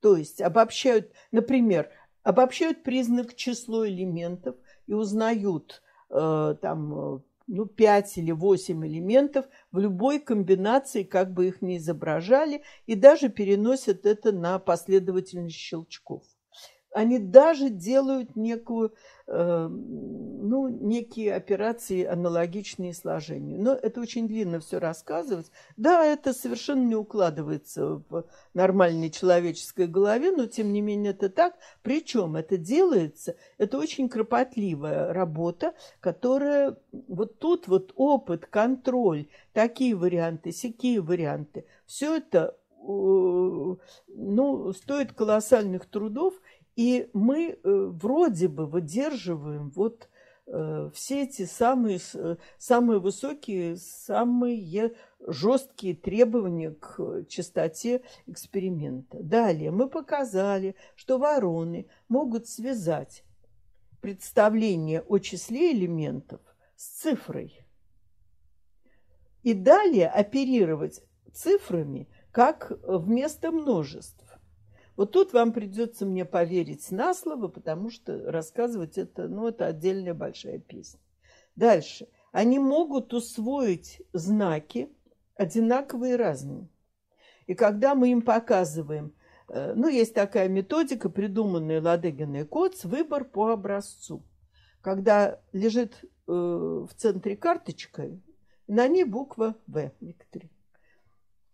То 0.00 0.16
есть 0.16 0.40
обобщают, 0.40 1.12
например, 1.32 1.90
обобщают 2.22 2.82
признак 2.82 3.34
число 3.34 3.86
элементов 3.86 4.56
и 4.86 4.94
узнают 4.94 5.82
э, 6.10 6.54
там 6.60 7.16
э, 7.16 7.20
ну, 7.48 7.66
5 7.66 8.18
или 8.18 8.30
8 8.30 8.86
элементов 8.86 9.46
в 9.72 9.78
любой 9.78 10.20
комбинации, 10.20 11.02
как 11.02 11.32
бы 11.32 11.48
их 11.48 11.62
ни 11.62 11.78
изображали, 11.78 12.62
и 12.86 12.94
даже 12.94 13.30
переносят 13.30 14.06
это 14.06 14.32
на 14.32 14.58
последовательность 14.58 15.56
щелчков. 15.56 16.22
Они 16.98 17.18
даже 17.20 17.70
делают 17.70 18.34
некую 18.34 18.92
Эм, 19.30 20.48
ну, 20.48 20.68
некие 20.68 21.34
операции, 21.34 22.02
аналогичные 22.02 22.94
сложению. 22.94 23.60
Но 23.60 23.74
это 23.74 24.00
очень 24.00 24.26
длинно 24.26 24.58
все 24.58 24.78
рассказывать. 24.78 25.50
Да, 25.76 26.02
это 26.02 26.32
совершенно 26.32 26.82
не 26.86 26.94
укладывается 26.96 28.02
в 28.08 28.24
нормальной 28.54 29.10
человеческой 29.10 29.86
голове, 29.86 30.30
но 30.30 30.46
тем 30.46 30.72
не 30.72 30.80
менее 30.80 31.12
это 31.12 31.28
так. 31.28 31.56
Причем 31.82 32.36
это 32.36 32.56
делается, 32.56 33.36
это 33.58 33.76
очень 33.76 34.08
кропотливая 34.08 35.12
работа, 35.12 35.74
которая 36.00 36.78
вот 36.90 37.38
тут 37.38 37.68
вот 37.68 37.92
опыт, 37.96 38.46
контроль, 38.46 39.26
такие 39.52 39.94
варианты, 39.94 40.52
сякие 40.52 41.02
варианты. 41.02 41.66
Все 41.84 42.16
это 42.16 42.56
э, 42.80 43.76
ну, 44.18 44.72
стоит 44.72 45.12
колоссальных 45.12 45.84
трудов, 45.84 46.32
и 46.78 47.10
мы 47.12 47.48
э, 47.50 47.58
вроде 47.64 48.46
бы 48.46 48.64
выдерживаем 48.68 49.70
вот 49.70 50.08
э, 50.46 50.90
все 50.94 51.24
эти 51.24 51.44
самые, 51.44 51.98
э, 52.14 52.36
самые 52.56 53.00
высокие, 53.00 53.76
самые 53.76 54.94
жесткие 55.26 55.96
требования 55.96 56.70
к 56.70 57.24
чистоте 57.28 58.02
эксперимента. 58.26 59.18
Далее 59.20 59.72
мы 59.72 59.88
показали, 59.88 60.76
что 60.94 61.18
вороны 61.18 61.88
могут 62.08 62.46
связать 62.46 63.24
представление 64.00 65.00
о 65.00 65.18
числе 65.18 65.72
элементов 65.72 66.40
с 66.76 67.00
цифрой. 67.00 67.66
И 69.42 69.52
далее 69.52 70.08
оперировать 70.08 71.02
цифрами 71.32 72.08
как 72.30 72.70
вместо 72.86 73.50
множеств. 73.50 74.27
Вот 74.98 75.12
тут 75.12 75.32
вам 75.32 75.52
придется 75.52 76.04
мне 76.04 76.24
поверить 76.24 76.90
на 76.90 77.14
слово, 77.14 77.46
потому 77.46 77.88
что 77.88 78.32
рассказывать 78.32 78.98
это, 78.98 79.28
ну, 79.28 79.46
это 79.46 79.66
отдельная 79.66 80.12
большая 80.12 80.58
песня. 80.58 80.98
Дальше. 81.54 82.08
Они 82.32 82.58
могут 82.58 83.14
усвоить 83.14 84.02
знаки 84.12 84.90
одинаковые 85.36 86.14
и 86.14 86.16
разные. 86.16 86.68
И 87.46 87.54
когда 87.54 87.94
мы 87.94 88.10
им 88.10 88.22
показываем, 88.22 89.14
э, 89.48 89.72
ну, 89.76 89.86
есть 89.86 90.14
такая 90.14 90.48
методика, 90.48 91.08
придуманная 91.08 91.80
Ладыгиной 91.80 92.44
Коц, 92.44 92.82
выбор 92.82 93.22
по 93.22 93.52
образцу. 93.52 94.24
Когда 94.80 95.40
лежит 95.52 95.94
э, 96.02 96.08
в 96.26 96.90
центре 96.96 97.36
карточка, 97.36 98.10
на 98.66 98.88
ней 98.88 99.04
буква 99.04 99.54
В, 99.68 99.92
Виктория 100.00 100.50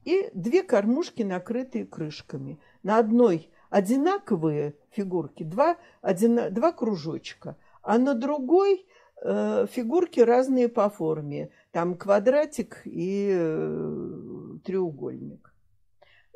и 0.05 0.31
две 0.35 0.63
кормушки, 0.63 1.23
накрытые 1.23 1.87
крышками. 1.87 2.59
На 2.85 2.99
одной 2.99 3.51
одинаковые 3.71 4.77
фигурки, 4.91 5.43
два, 5.43 5.77
один, 6.01 6.55
два 6.55 6.71
кружочка, 6.71 7.57
а 7.83 7.99
на 7.99 8.15
другой 8.15 8.87
э, 9.21 9.67
фигурки 9.69 10.21
разные 10.21 10.69
по 10.69 10.89
форме. 10.89 11.51
Там 11.73 11.97
квадратик 11.97 12.83
и 12.85 13.35
э, 13.37 14.59
треугольник. 14.65 15.53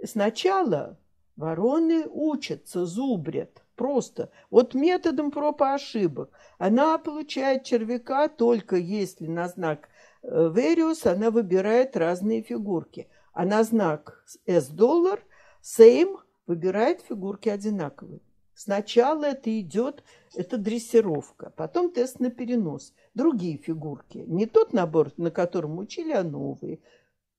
Сначала 0.04 0.98
вороны 1.36 2.08
учатся, 2.08 2.84
зубрят. 2.84 3.62
Просто. 3.76 4.32
Вот 4.50 4.74
методом 4.74 5.30
проб 5.30 5.60
и 5.60 5.66
ошибок. 5.66 6.32
Она 6.58 6.98
получает 6.98 7.62
червяка 7.62 8.26
только 8.26 8.74
если 8.74 9.28
на 9.28 9.46
знак 9.46 9.88
э, 10.24 10.50
Вериус 10.52 11.06
она 11.06 11.30
выбирает 11.30 11.96
разные 11.96 12.42
фигурки– 12.42 13.06
а 13.38 13.44
на 13.44 13.62
знак 13.62 14.24
S-доллар 14.46 15.20
same 15.62 16.16
выбирает 16.48 17.02
фигурки 17.02 17.48
одинаковые. 17.48 18.20
Сначала 18.54 19.26
это 19.26 19.60
идет, 19.60 20.02
это 20.34 20.58
дрессировка, 20.58 21.50
потом 21.56 21.92
тест 21.92 22.18
на 22.18 22.30
перенос. 22.30 22.92
Другие 23.14 23.56
фигурки, 23.56 24.18
не 24.26 24.46
тот 24.46 24.72
набор, 24.72 25.12
на 25.16 25.30
котором 25.30 25.78
учили, 25.78 26.10
а 26.10 26.24
новые. 26.24 26.80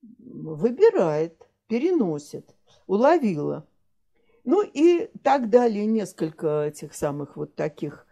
Выбирает, 0.01 1.45
переносит, 1.68 2.55
уловила. 2.88 3.68
Ну 4.45 4.62
и 4.64 5.12
так 5.22 5.49
далее, 5.49 5.86
несколько 5.86 6.64
этих 6.64 6.93
самых 6.93 7.36
вот 7.36 7.55
таких 7.55 8.07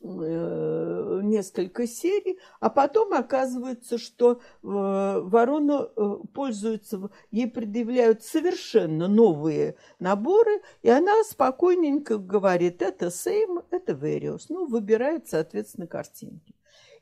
несколько 0.00 1.86
серий, 1.86 2.38
а 2.60 2.70
потом 2.70 3.12
оказывается, 3.12 3.98
что 3.98 4.32
э, 4.32 4.38
ворона 4.62 5.88
э, 5.96 6.16
пользуется, 6.34 7.10
ей 7.30 7.48
предъявляют 7.48 8.22
совершенно 8.22 9.08
новые 9.08 9.76
наборы, 9.98 10.62
и 10.82 10.90
она 10.90 11.22
спокойненько 11.24 12.18
говорит, 12.18 12.82
это 12.82 13.10
Сейм, 13.10 13.62
это 13.70 13.92
Вериус. 13.92 14.48
Ну, 14.48 14.66
выбирает, 14.66 15.28
соответственно, 15.28 15.86
картинки. 15.86 16.51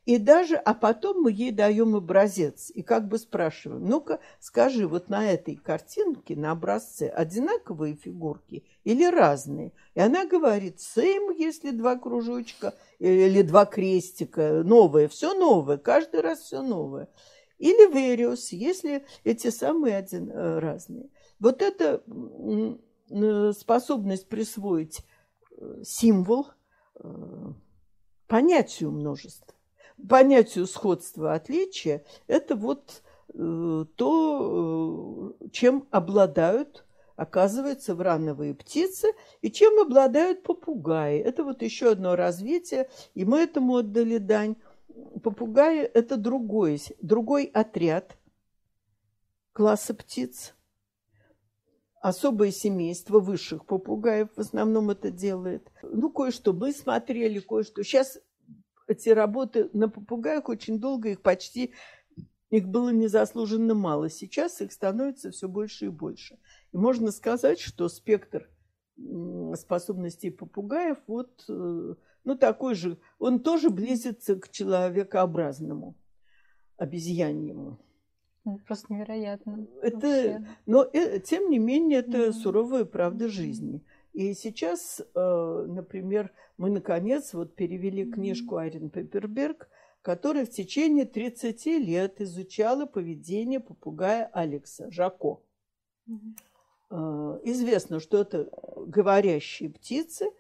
И 0.06 0.16
даже, 0.16 0.56
а 0.56 0.72
потом 0.72 1.22
мы 1.22 1.30
ей 1.30 1.52
даем 1.52 1.94
образец 1.94 2.70
и 2.74 2.82
как 2.82 3.06
бы 3.06 3.18
спрашиваем, 3.18 3.86
ну-ка 3.86 4.18
скажи, 4.38 4.88
вот 4.88 5.10
на 5.10 5.30
этой 5.30 5.56
картинке, 5.56 6.36
на 6.36 6.52
образце 6.52 7.08
одинаковые 7.08 7.96
фигурки 7.96 8.64
или 8.82 9.04
разные? 9.04 9.72
И 9.94 10.00
она 10.00 10.24
говорит, 10.24 10.78
same, 10.78 11.36
если 11.36 11.70
два 11.70 11.96
кружочка 11.96 12.74
или 12.98 13.42
два 13.42 13.66
крестика, 13.66 14.62
новое, 14.64 15.06
все 15.06 15.34
новое, 15.34 15.76
каждый 15.76 16.22
раз 16.22 16.40
все 16.40 16.62
новое. 16.62 17.08
Или 17.58 17.92
вериус, 17.92 18.52
если 18.52 19.04
эти 19.22 19.50
самые 19.50 19.98
один, 19.98 20.30
э, 20.30 20.58
разные. 20.60 21.10
Вот 21.38 21.60
эта 21.60 22.02
способность 23.52 24.28
присвоить 24.28 25.00
э, 25.58 25.82
символ 25.84 26.46
э, 26.94 27.52
понятию 28.28 28.92
множества 28.92 29.54
понятию 30.08 30.66
сходства 30.66 31.34
отличия 31.34 32.04
это 32.26 32.56
вот 32.56 33.02
э, 33.34 33.84
то, 33.96 35.34
э, 35.40 35.48
чем 35.52 35.86
обладают, 35.90 36.84
оказывается, 37.16 37.94
врановые 37.94 38.54
птицы 38.54 39.12
и 39.42 39.50
чем 39.50 39.78
обладают 39.80 40.42
попугаи. 40.42 41.18
Это 41.18 41.44
вот 41.44 41.62
еще 41.62 41.92
одно 41.92 42.16
развитие, 42.16 42.88
и 43.14 43.24
мы 43.24 43.40
этому 43.40 43.76
отдали 43.76 44.18
дань. 44.18 44.56
Попугаи– 45.22 45.80
это 45.94 46.16
другой, 46.16 46.80
другой 47.00 47.44
отряд 47.44 48.16
класса 49.52 49.94
птиц. 49.94 50.54
Особое 52.00 52.50
семейство 52.50 53.20
высших 53.20 53.66
попугаев 53.66 54.28
в 54.34 54.40
основном 54.40 54.88
это 54.88 55.10
делает. 55.10 55.70
Ну, 55.82 56.10
кое-что 56.10 56.54
мы 56.54 56.72
смотрели, 56.72 57.40
кое-что. 57.40 57.82
Сейчас 57.82 58.18
эти 58.90 59.08
работы 59.10 59.70
на 59.72 59.88
попугаях 59.88 60.48
очень 60.48 60.80
долго, 60.80 61.10
их 61.10 61.22
почти, 61.22 61.74
их 62.50 62.66
было 62.66 62.90
незаслуженно 62.90 63.74
мало. 63.74 64.10
Сейчас 64.10 64.60
их 64.60 64.72
становится 64.72 65.30
все 65.30 65.48
больше 65.48 65.86
и 65.86 65.88
больше. 65.88 66.38
И 66.72 66.76
можно 66.76 67.12
сказать, 67.12 67.60
что 67.60 67.88
спектр 67.88 68.50
способностей 69.54 70.30
попугаев 70.30 70.98
вот, 71.06 71.44
э, 71.48 71.94
ну, 72.24 72.36
такой 72.36 72.74
же, 72.74 72.98
он 73.18 73.40
тоже 73.40 73.70
близится 73.70 74.34
к 74.34 74.50
человекообразному, 74.50 75.94
обезьяньему. 76.76 77.78
Просто 78.66 78.92
невероятно. 78.92 79.66
Это, 79.82 80.44
но 80.66 80.84
э, 80.92 81.20
тем 81.20 81.48
не 81.50 81.58
менее 81.58 82.00
это 82.00 82.18
mm-hmm. 82.18 82.32
суровая 82.32 82.84
правда 82.84 83.28
жизни. 83.28 83.82
И 84.12 84.34
сейчас, 84.34 85.00
э, 85.00 85.64
например, 85.68 86.32
мы, 86.56 86.70
наконец, 86.70 87.32
вот 87.32 87.54
перевели 87.54 88.10
книжку 88.10 88.56
Айрин 88.56 88.90
Пепперберг, 88.90 89.68
которая 90.02 90.46
в 90.46 90.50
течение 90.50 91.04
30 91.04 91.66
лет 91.78 92.20
изучала 92.20 92.86
поведение 92.86 93.60
попугая 93.60 94.26
Алекса 94.32 94.90
Жако. 94.90 95.40
Mm-hmm. 96.08 97.40
Известно, 97.44 98.00
что 98.00 98.22
это 98.22 98.50
говорящие 98.76 99.70
птицы, 99.70 100.32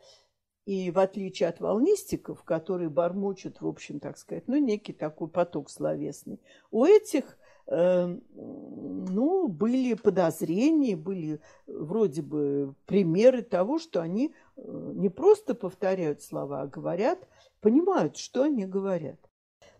и 0.66 0.90
в 0.90 0.98
отличие 0.98 1.48
от 1.48 1.60
волнистиков, 1.60 2.42
которые 2.42 2.90
бормочут, 2.90 3.60
в 3.60 3.66
общем, 3.66 4.00
так 4.00 4.18
сказать, 4.18 4.46
ну, 4.46 4.56
некий 4.56 4.92
такой 4.92 5.28
поток 5.28 5.70
словесный, 5.70 6.40
у 6.70 6.84
этих 6.84 7.38
ну, 7.70 9.48
были 9.48 9.94
подозрения, 9.94 10.96
были 10.96 11.40
вроде 11.66 12.22
бы 12.22 12.74
примеры 12.86 13.42
того, 13.42 13.78
что 13.78 14.02
они 14.02 14.34
э, 14.56 14.92
не 14.94 15.08
просто 15.08 15.54
повторяют 15.54 16.20
слова, 16.22 16.62
а 16.62 16.66
говорят, 16.66 17.28
понимают, 17.60 18.16
что 18.16 18.42
они 18.42 18.66
говорят. 18.66 19.20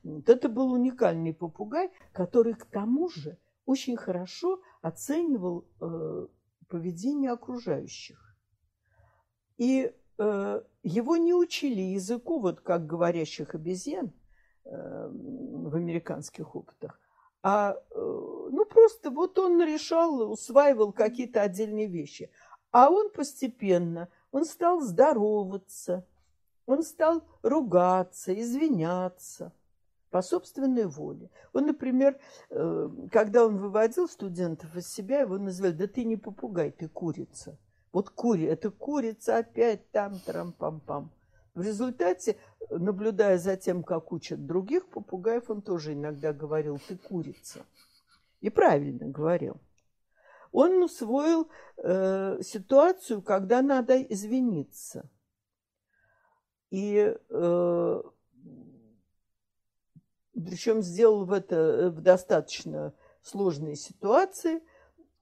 Вот 0.03 0.29
это 0.29 0.49
был 0.49 0.73
уникальный 0.73 1.35
попугай, 1.35 1.91
который 2.13 2.55
к 2.55 2.65
тому 2.65 3.09
же 3.09 3.37
очень 3.67 3.97
хорошо 3.97 4.61
оценивал 4.83 5.67
э, 5.81 6.27
поведение 6.69 7.33
окружающих. 7.33 8.37
И 9.59 9.93
э, 10.19 10.63
его 10.83 11.17
не 11.17 11.35
учили 11.35 11.83
языку, 11.83 12.41
вот 12.41 12.61
как 12.61 12.87
говорящих 12.87 13.55
обезьян 13.55 14.13
э, 14.65 15.11
в 15.13 15.75
американских 15.77 16.57
опытах, 16.57 16.99
а 17.43 17.73
э, 17.73 17.95
ну 17.95 18.65
просто 18.67 19.11
вот 19.11 19.39
он 19.39 19.63
решал, 19.63 20.31
усваивал 20.31 20.93
какие-то 20.93 21.43
отдельные 21.43 21.87
вещи. 21.87 22.31
А 22.71 22.91
он 22.91 23.11
постепенно, 23.11 24.09
он 24.31 24.45
стал 24.45 24.81
здороваться, 24.81 26.07
он 26.67 26.83
стал 26.83 27.23
ругаться, 27.43 28.39
извиняться 28.39 29.53
по 30.11 30.23
собственной 30.23 30.87
воле. 30.87 31.31
Он, 31.53 31.67
например, 31.67 32.19
э, 32.51 32.89
когда 33.11 33.47
он 33.47 33.59
выводил 33.59 34.09
студентов 34.09 34.77
из 34.77 34.93
себя, 34.93 35.21
его 35.21 35.39
называли, 35.39 35.73
да 35.73 35.87
ты 35.87 36.05
не 36.05 36.17
попугай, 36.17 36.71
ты 36.71 36.89
курица. 36.89 37.57
Вот 37.93 38.11
кури, 38.11 38.45
это 38.45 38.71
курица 38.71 39.39
опять 39.39 39.91
там, 39.91 40.15
трам-пам-пам. 40.27 41.09
В 41.55 41.63
результате, 41.63 42.37
наблюдая 42.71 43.39
за 43.39 43.57
тем, 43.57 43.83
как 43.83 44.13
учат 44.13 44.47
других 44.47 44.87
попугаев, 44.89 45.51
он 45.51 45.63
тоже 45.63 45.95
иногда 45.95 46.33
говорил 46.33 46.81
«ты 46.87 46.97
курица». 46.97 47.65
И 48.41 48.51
правильно 48.51 49.07
говорил. 49.07 49.61
Он 50.53 50.83
усвоил 50.83 51.49
э, 51.77 52.41
ситуацию, 52.43 53.23
когда 53.23 53.63
надо 53.63 54.01
извиниться. 54.03 55.09
И 56.71 57.15
э, 57.29 58.03
причем 60.33 60.83
сделал 60.83 61.25
в 61.25 61.33
это 61.33 61.93
в 61.95 62.01
достаточно 62.01 62.95
сложной 63.23 63.77
ситуации. 63.77 64.63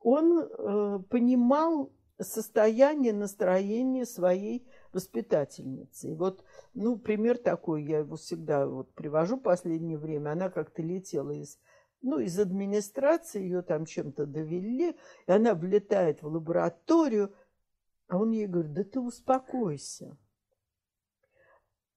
Он 0.01 0.41
э, 0.41 0.99
понимал 1.11 1.91
состояние, 2.21 3.13
настроение 3.13 4.07
своей 4.07 4.67
воспитательницей. 4.93 6.15
Вот, 6.15 6.45
ну, 6.75 6.99
пример 6.99 7.39
такой, 7.39 7.85
я 7.85 7.99
его 7.99 8.17
всегда 8.17 8.67
вот 8.67 8.93
привожу 8.95 9.37
в 9.37 9.43
последнее 9.43 9.99
время. 9.99 10.31
Она 10.31 10.51
как-то 10.51 10.83
летела 10.83 11.31
из, 11.31 11.59
ну, 12.03 12.19
из 12.19 12.39
администрации, 12.39 13.43
ее 13.43 13.63
там 13.63 13.87
чем-то 13.87 14.27
довели, 14.27 14.97
и 15.27 15.33
она 15.33 15.55
влетает 15.55 16.23
в 16.23 16.27
лабораторию, 16.27 17.35
а 18.09 18.19
он 18.19 18.31
ей 18.31 18.47
говорит, 18.47 18.73
да 18.73 18.85
ты 18.85 19.01
успокойся. 19.01 20.17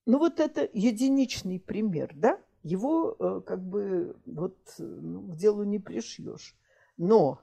Ну, 0.05 0.17
вот 0.17 0.39
это 0.39 0.67
единичный 0.73 1.59
пример, 1.59 2.11
да? 2.15 2.39
Его 2.63 3.15
э, 3.17 3.41
как 3.45 3.63
бы 3.63 4.15
вот 4.25 4.57
ну, 4.77 5.21
к 5.21 5.35
делу 5.35 5.63
не 5.63 5.79
пришьешь. 5.79 6.55
Но 6.97 7.41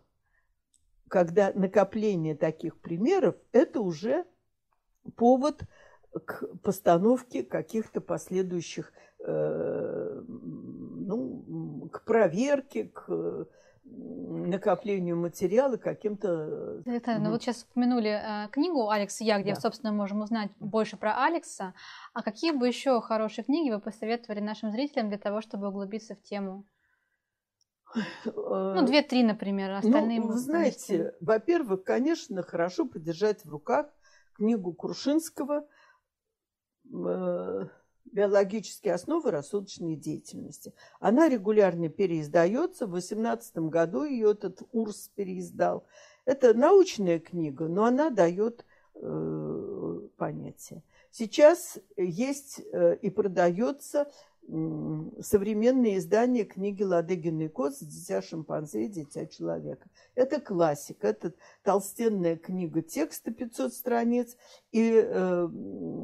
когда 1.09 1.53
накопление 1.53 2.37
таких 2.37 2.79
примеров, 2.79 3.37
это 3.53 3.81
уже 3.81 4.27
повод 5.17 5.63
к 6.25 6.45
постановке 6.63 7.43
каких-то 7.43 8.01
последующих, 8.01 8.93
э, 9.25 10.23
ну, 10.27 11.89
к 11.93 12.05
проверке, 12.05 12.85
к 12.85 13.47
накоплению 13.91 15.17
материала 15.17 15.77
каким-то... 15.77 16.83
Это, 16.85 17.19
ну 17.19 17.31
вот 17.31 17.43
сейчас 17.43 17.67
упомянули 17.71 18.11
э, 18.11 18.49
книгу 18.51 18.89
Алекса 18.89 19.25
Я, 19.25 19.41
где, 19.41 19.55
да. 19.55 19.61
собственно, 19.61 19.93
можем 19.93 20.21
узнать 20.21 20.51
больше 20.61 20.97
про 20.97 21.25
Алекса. 21.25 21.75
А 22.13 22.23
какие 22.23 22.53
бы 22.53 22.67
еще 22.67 23.01
хорошие 23.01 23.45
книги 23.45 23.71
вы 23.71 23.81
посоветовали 23.81 24.41
нашим 24.41 24.71
зрителям 24.71 25.09
для 25.09 25.19
того, 25.19 25.41
чтобы 25.41 25.69
углубиться 25.69 26.15
в 26.15 26.23
тему? 26.23 26.67
Ну, 28.25 28.85
две-три, 28.85 29.23
например, 29.23 29.71
остальные. 29.73 30.21
Ну, 30.21 30.29
вы 30.29 30.35
знаете, 30.35 31.15
во-первых, 31.21 31.85
конечно, 31.85 32.43
хорошо 32.43 32.85
подержать 32.87 33.45
в 33.45 33.51
руках 33.51 33.87
книгу 34.39 34.73
Крушинского 34.73 35.67
э, 36.91 37.67
«Биологические 38.07 38.95
основы 38.95 39.31
рассудочной 39.31 39.97
деятельности». 39.97 40.73
Она 41.01 41.29
регулярно 41.29 41.91
переиздается. 41.91 42.87
В 42.87 42.93
2018 42.93 43.59
году 43.59 44.05
ее 44.05 44.31
этот 44.31 44.63
УРС 44.73 45.11
переиздал. 45.15 45.85
Это 46.25 46.55
научная 46.55 47.19
книга, 47.19 47.69
но 47.69 47.85
она 47.85 48.11
дает 48.11 48.65
э, 48.95 50.01
понятие. 50.17 50.83
Сейчас 51.11 51.79
есть 51.97 52.61
э, 52.73 52.97
и 52.97 53.11
продается 53.11 54.11
современное 55.21 55.99
издание 55.99 56.45
книги 56.45 56.83
Ладыгин 56.83 57.41
и 57.43 57.49
Коц 57.49 57.81
«Дитя 57.81 58.23
шимпанзе 58.23 58.87
и 58.87 58.89
дитя 58.89 59.27
человека». 59.27 59.89
Это 60.15 60.41
классика, 60.41 61.09
это 61.09 61.35
толстенная 61.63 62.37
книга 62.37 62.83
текста 62.83 63.31
500 63.31 63.75
страниц 63.75 64.37
и 64.73 64.91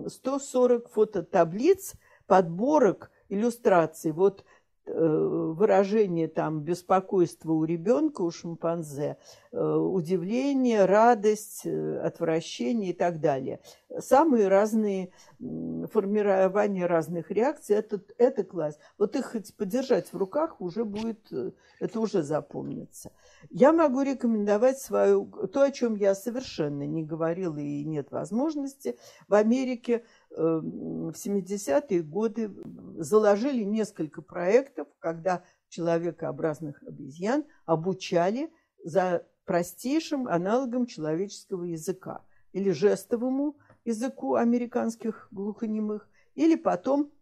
140 0.08 0.88
фототаблиц, 0.90 1.94
подборок, 2.26 3.10
иллюстраций. 3.28 4.12
Вот 4.12 4.44
Э, 4.44 4.53
выражение 4.86 6.28
там 6.28 6.60
беспокойства 6.60 7.52
у 7.52 7.64
ребенка, 7.64 8.22
у 8.22 8.30
шимпанзе, 8.30 9.16
э, 9.50 9.58
удивление, 9.58 10.84
радость, 10.84 11.62
э, 11.64 11.98
отвращение 11.98 12.90
и 12.90 12.92
так 12.92 13.20
далее. 13.20 13.60
Самые 13.98 14.48
разные 14.48 15.10
формирования 15.38 16.86
разных 16.86 17.30
реакций, 17.30 17.76
это, 17.76 18.00
это 18.18 18.44
класс. 18.44 18.78
Вот 18.98 19.16
их 19.16 19.32
хоть 19.32 19.54
подержать 19.56 20.12
в 20.12 20.16
руках 20.16 20.60
уже 20.60 20.84
будет, 20.84 21.32
это 21.80 22.00
уже 22.00 22.22
запомнится. 22.22 23.12
Я 23.50 23.72
могу 23.72 24.02
рекомендовать 24.02 24.78
свою, 24.78 25.26
то, 25.48 25.62
о 25.62 25.70
чем 25.70 25.94
я 25.94 26.14
совершенно 26.14 26.86
не 26.86 27.04
говорила 27.04 27.58
и 27.58 27.84
нет 27.84 28.10
возможности. 28.10 28.98
В 29.28 29.34
Америке 29.34 30.04
в 30.36 31.12
70-е 31.12 32.02
годы 32.02 32.50
заложили 32.98 33.62
несколько 33.62 34.22
проектов, 34.22 34.88
когда 34.98 35.44
человекообразных 35.68 36.82
обезьян 36.82 37.44
обучали 37.66 38.52
за 38.82 39.26
простейшим 39.44 40.26
аналогом 40.26 40.86
человеческого 40.86 41.64
языка 41.64 42.24
или 42.52 42.70
жестовому 42.70 43.56
языку 43.84 44.34
американских 44.34 45.28
глухонемых, 45.30 46.08
или 46.34 46.56
потом 46.56 47.12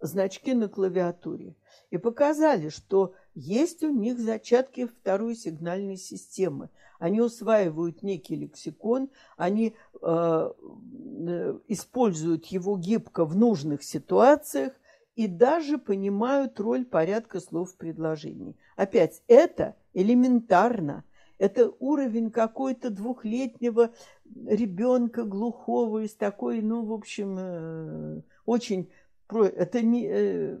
значки 0.00 0.54
на 0.54 0.68
клавиатуре. 0.68 1.56
И 1.90 1.98
показали, 1.98 2.68
что 2.68 3.14
есть 3.36 3.84
у 3.84 3.90
них 3.90 4.18
зачатки 4.18 4.86
второй 4.86 5.36
сигнальной 5.36 5.98
системы. 5.98 6.70
Они 6.98 7.20
усваивают 7.20 8.02
некий 8.02 8.34
лексикон, 8.34 9.10
они 9.36 9.74
э, 10.00 10.50
э, 11.28 11.58
используют 11.68 12.46
его 12.46 12.78
гибко 12.78 13.26
в 13.26 13.36
нужных 13.36 13.82
ситуациях 13.82 14.72
и 15.16 15.28
даже 15.28 15.76
понимают 15.76 16.58
роль 16.58 16.86
порядка 16.86 17.40
слов 17.40 17.72
в 17.72 17.76
предложении. 17.76 18.56
Опять, 18.74 19.22
это 19.28 19.76
элементарно. 19.92 21.04
Это 21.38 21.70
уровень 21.78 22.30
какой-то 22.30 22.88
двухлетнего 22.88 23.90
ребенка 24.46 25.24
глухого 25.24 26.04
из 26.04 26.14
такой, 26.14 26.62
ну, 26.62 26.86
в 26.86 26.92
общем, 26.92 27.36
э, 27.38 28.22
очень... 28.46 28.88
Это 29.28 29.82
не, 29.82 30.06
э, 30.06 30.58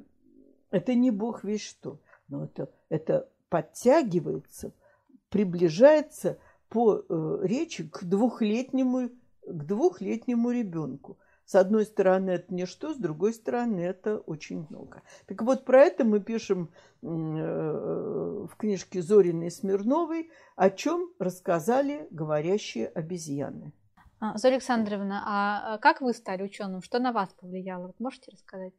это 0.70 0.94
не 0.94 1.10
бог 1.10 1.42
весь 1.42 1.62
что. 1.62 1.98
Но 2.28 2.44
это, 2.44 2.70
это 2.88 3.28
подтягивается– 3.48 4.72
приближается 5.30 6.38
по 6.68 7.02
э, 7.08 7.38
речи 7.42 7.88
к 7.88 8.04
двухлетнему, 8.04 9.10
к 9.46 9.64
двухлетнему 9.64 10.50
ребенку. 10.50 11.18
С 11.44 11.54
одной 11.54 11.84
стороны, 11.84 12.30
это 12.30 12.52
ничто, 12.52 12.92
с 12.92 12.96
другой 12.96 13.32
стороны, 13.32 13.80
это 13.80 14.18
очень 14.18 14.66
много. 14.68 15.02
Так 15.26 15.42
вот, 15.42 15.64
про 15.64 15.82
это 15.82 16.04
мы 16.04 16.20
пишем 16.20 16.70
э, 17.02 17.06
в 17.06 18.56
книжке 18.56 19.00
Зориной 19.00 19.50
Смирновой, 19.50 20.30
о 20.56 20.70
чем 20.70 21.12
рассказали 21.18 22.08
говорящие 22.10 22.88
обезьяны. 22.88 23.72
А, 24.18 24.36
Зоя 24.38 24.52
Александровна, 24.52 25.22
а 25.24 25.78
как 25.78 26.00
вы 26.00 26.14
стали 26.14 26.42
ученым? 26.42 26.82
Что 26.82 26.98
на 26.98 27.12
вас 27.12 27.28
повлияло? 27.38 27.92
Можете 27.98 28.32
рассказать? 28.32 28.72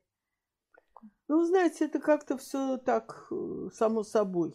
Ну, 1.28 1.44
знаете, 1.44 1.86
это 1.86 2.00
как-то 2.00 2.38
все 2.38 2.78
так 2.78 3.28
э, 3.32 3.70
само 3.74 4.04
собой. 4.04 4.54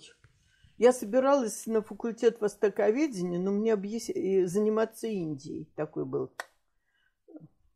Я 0.78 0.92
собиралась 0.92 1.66
на 1.66 1.82
факультет 1.82 2.40
востоковедения, 2.40 3.38
но 3.38 3.52
мне 3.52 3.74
объяс... 3.74 4.06
заниматься 4.50 5.06
Индией. 5.06 5.68
Такой 5.76 6.06
был 6.06 6.32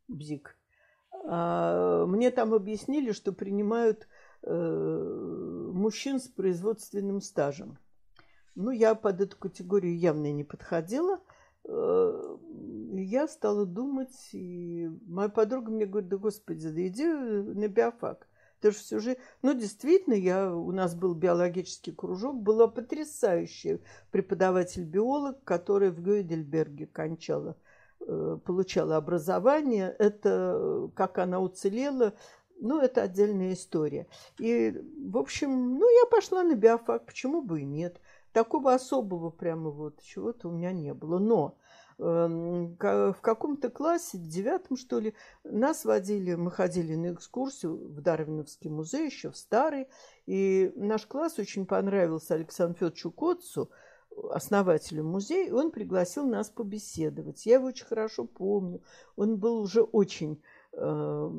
бзик. 0.07 0.57
А 1.25 2.05
мне 2.05 2.31
там 2.31 2.53
объяснили, 2.53 3.11
что 3.11 3.33
принимают 3.33 4.07
э, 4.41 4.51
мужчин 5.73 6.19
с 6.19 6.27
производственным 6.27 7.21
стажем. 7.21 7.77
Ну, 8.55 8.71
я 8.71 8.95
под 8.95 9.21
эту 9.21 9.37
категорию 9.37 9.95
явно 9.97 10.31
не 10.31 10.43
подходила. 10.43 11.19
Э, 11.65 12.37
я 12.93 13.27
стала 13.27 13.67
думать, 13.67 14.29
и 14.33 14.89
моя 15.05 15.29
подруга 15.29 15.69
мне 15.69 15.85
говорит, 15.85 16.09
да 16.09 16.17
господи, 16.17 16.69
да 16.69 16.87
иди 16.87 17.05
на 17.05 17.67
биофак. 17.67 18.27
Ты 18.59 18.71
же 18.71 18.77
всю 18.77 18.99
жизнь... 18.99 19.19
Ну, 19.41 19.53
действительно, 19.53 20.13
я... 20.13 20.53
у 20.53 20.71
нас 20.71 20.95
был 20.95 21.13
биологический 21.13 21.91
кружок, 21.91 22.41
была 22.41 22.67
потрясающая 22.67 23.79
преподаватель-биолог, 24.11 25.43
которая 25.43 25.91
в 25.91 26.01
Гейдельберге 26.01 26.87
кончала, 26.87 27.55
э, 27.99 28.37
получала 28.43 28.97
образование. 28.97 29.95
Это 29.99 30.89
как 30.95 31.19
она 31.19 31.39
уцелела, 31.39 32.13
ну, 32.59 32.79
это 32.79 33.03
отдельная 33.03 33.53
история. 33.53 34.07
И, 34.39 34.73
в 35.09 35.17
общем, 35.17 35.77
ну, 35.77 35.87
я 35.87 36.05
пошла 36.09 36.43
на 36.43 36.55
биофак, 36.55 37.05
почему 37.05 37.41
бы 37.41 37.61
и 37.61 37.65
нет. 37.65 38.01
Такого 38.33 38.73
особого 38.73 39.29
прямо 39.29 39.69
вот 39.69 40.01
чего-то 40.01 40.49
у 40.49 40.51
меня 40.51 40.71
не 40.71 40.93
было. 40.93 41.19
Но 41.19 41.57
в 41.97 43.17
каком-то 43.21 43.69
классе, 43.69 44.17
в 44.17 44.27
девятом, 44.27 44.77
что 44.77 44.99
ли, 44.99 45.13
нас 45.43 45.83
водили, 45.83 46.35
мы 46.35 46.51
ходили 46.51 46.95
на 46.95 47.13
экскурсию 47.13 47.75
в 47.75 48.01
Дарвиновский 48.01 48.69
музей, 48.69 49.07
еще 49.07 49.31
в 49.31 49.37
старый, 49.37 49.87
и 50.25 50.71
наш 50.75 51.07
класс 51.07 51.39
очень 51.39 51.65
понравился 51.65 52.35
Александру 52.35 52.75
Федоровичу 52.75 53.11
Котцу, 53.11 53.71
основателю 54.31 55.03
музея, 55.03 55.47
и 55.47 55.51
он 55.51 55.71
пригласил 55.71 56.27
нас 56.27 56.49
побеседовать. 56.49 57.45
Я 57.45 57.55
его 57.55 57.67
очень 57.67 57.85
хорошо 57.85 58.25
помню. 58.25 58.81
Он 59.15 59.37
был 59.37 59.61
уже 59.61 59.81
очень 59.81 60.41
э, 60.73 61.31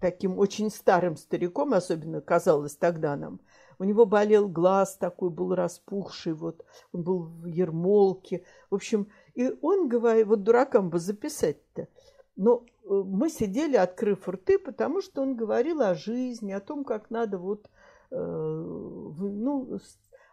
таким 0.00 0.38
очень 0.38 0.70
старым 0.70 1.16
стариком, 1.16 1.74
особенно 1.74 2.20
казалось 2.20 2.76
тогда 2.76 3.16
нам. 3.16 3.40
У 3.78 3.84
него 3.84 4.06
болел 4.06 4.48
глаз 4.48 4.96
такой, 4.96 5.30
был 5.30 5.54
распухший, 5.54 6.32
вот 6.32 6.64
он 6.92 7.02
был 7.02 7.22
в 7.22 7.46
ермолке. 7.46 8.44
В 8.70 8.76
общем, 8.76 9.08
и 9.34 9.52
он 9.62 9.88
говорит, 9.88 10.26
вот 10.26 10.42
дуракам 10.42 10.90
бы 10.90 10.98
записать-то. 10.98 11.88
Но 12.36 12.64
э, 12.64 12.88
мы 12.88 13.30
сидели, 13.30 13.76
открыв 13.76 14.28
рты, 14.28 14.58
потому 14.58 15.00
что 15.00 15.22
он 15.22 15.36
говорил 15.36 15.82
о 15.82 15.94
жизни, 15.94 16.52
о 16.52 16.60
том, 16.60 16.84
как 16.84 17.10
надо 17.10 17.38
вот, 17.38 17.68
э, 18.10 18.16
ну, 18.16 19.78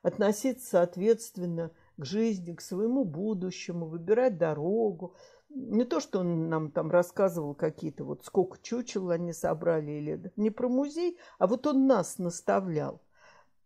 относиться 0.03 0.81
ответственно 0.81 1.71
к 1.97 2.05
жизни, 2.05 2.53
к 2.53 2.61
своему 2.61 3.03
будущему, 3.03 3.87
выбирать 3.87 4.37
дорогу. 4.37 5.15
Не 5.49 5.83
то, 5.83 5.99
что 5.99 6.19
он 6.19 6.49
нам 6.49 6.71
там 6.71 6.89
рассказывал 6.89 7.55
какие-то 7.55 8.03
вот 8.05 8.23
сколько 8.23 8.57
чучел 8.61 9.09
они 9.09 9.33
собрали 9.33 9.91
или 9.91 10.31
не 10.37 10.49
про 10.49 10.69
музей, 10.69 11.17
а 11.39 11.47
вот 11.47 11.67
он 11.67 11.87
нас 11.87 12.17
наставлял. 12.19 13.01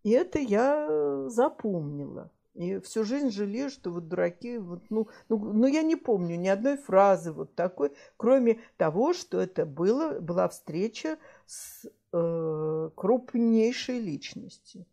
И 0.04 0.12
это 0.12 0.40
я 0.40 1.30
запомнила. 1.30 2.32
И 2.56 2.80
всю 2.80 3.04
жизнь 3.04 3.32
жалею, 3.32 3.70
что 3.70 3.92
вот 3.92 4.08
дураки, 4.08 4.58
вот, 4.58 4.82
ну, 4.90 5.10
ну, 5.28 5.38
ну, 5.38 5.68
я 5.68 5.84
не 5.84 5.98
помню 5.98 6.38
ни 6.38 6.48
одной 6.48 6.78
фразы 6.78 7.34
вот 7.34 7.54
такой, 7.54 7.92
кроме 8.16 8.62
того, 8.78 9.14
что 9.14 9.42
это 9.42 9.66
было, 9.66 10.20
была 10.22 10.48
встреча 10.48 11.18
с 11.46 11.86
э, 12.14 12.90
крупнейшей 12.96 14.00
личностью. 14.00 14.86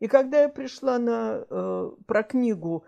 И 0.00 0.08
когда 0.08 0.40
я 0.42 0.48
пришла 0.48 0.98
на, 0.98 1.44
э, 1.50 1.90
про 2.06 2.22
книгу 2.22 2.84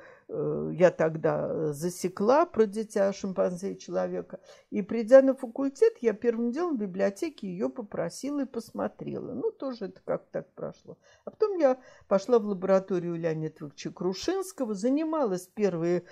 я 0.73 0.91
тогда 0.93 1.73
засекла 1.73 2.47
про 2.47 2.67
дитя 2.67 3.13
шимпанзе 3.13 3.73
и 3.73 3.79
человека. 3.79 4.39
И 4.71 4.81
придя 4.83 5.23
на 5.23 5.35
факультет, 5.35 5.95
я 6.01 6.13
первым 6.13 6.53
делом 6.53 6.77
в 6.77 6.81
библиотеке 6.81 7.49
ее 7.49 7.69
попросила 7.69 8.43
и 8.43 8.47
посмотрела. 8.47 9.33
Ну, 9.33 9.51
тоже 9.51 9.87
это 9.87 10.01
как 10.05 10.27
так 10.31 10.53
прошло. 10.55 10.99
А 11.25 11.31
потом 11.31 11.59
я 11.59 11.81
пошла 12.07 12.39
в 12.39 12.45
лабораторию 12.45 13.17
Леонида 13.17 13.67
Ильича 13.67 13.91
Крушинского, 13.91 14.75
занималась 14.75 15.49
первые 15.49 16.05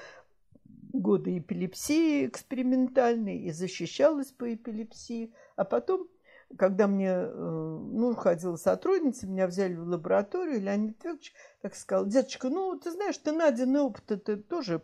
годы 0.93 1.39
эпилепсии 1.39 2.27
экспериментальной 2.27 3.39
и 3.39 3.53
защищалась 3.53 4.33
по 4.33 4.53
эпилепсии. 4.53 5.33
А 5.55 5.65
потом 5.65 6.09
когда 6.57 6.87
мне, 6.87 7.11
э, 7.11 7.79
ну, 7.93 8.15
ходила 8.15 8.57
сотрудница, 8.57 9.27
меня 9.27 9.47
взяли 9.47 9.75
в 9.75 9.87
лабораторию, 9.87 10.61
Леонид 10.61 10.97
Федорович 10.99 11.35
так 11.61 11.75
сказал, 11.75 12.07
деточка, 12.07 12.49
ну, 12.49 12.79
ты 12.79 12.91
знаешь, 12.91 13.19
ты 13.19 13.33
Надины 13.33 13.81
опыт, 13.81 14.11
это 14.11 14.37
тоже 14.37 14.79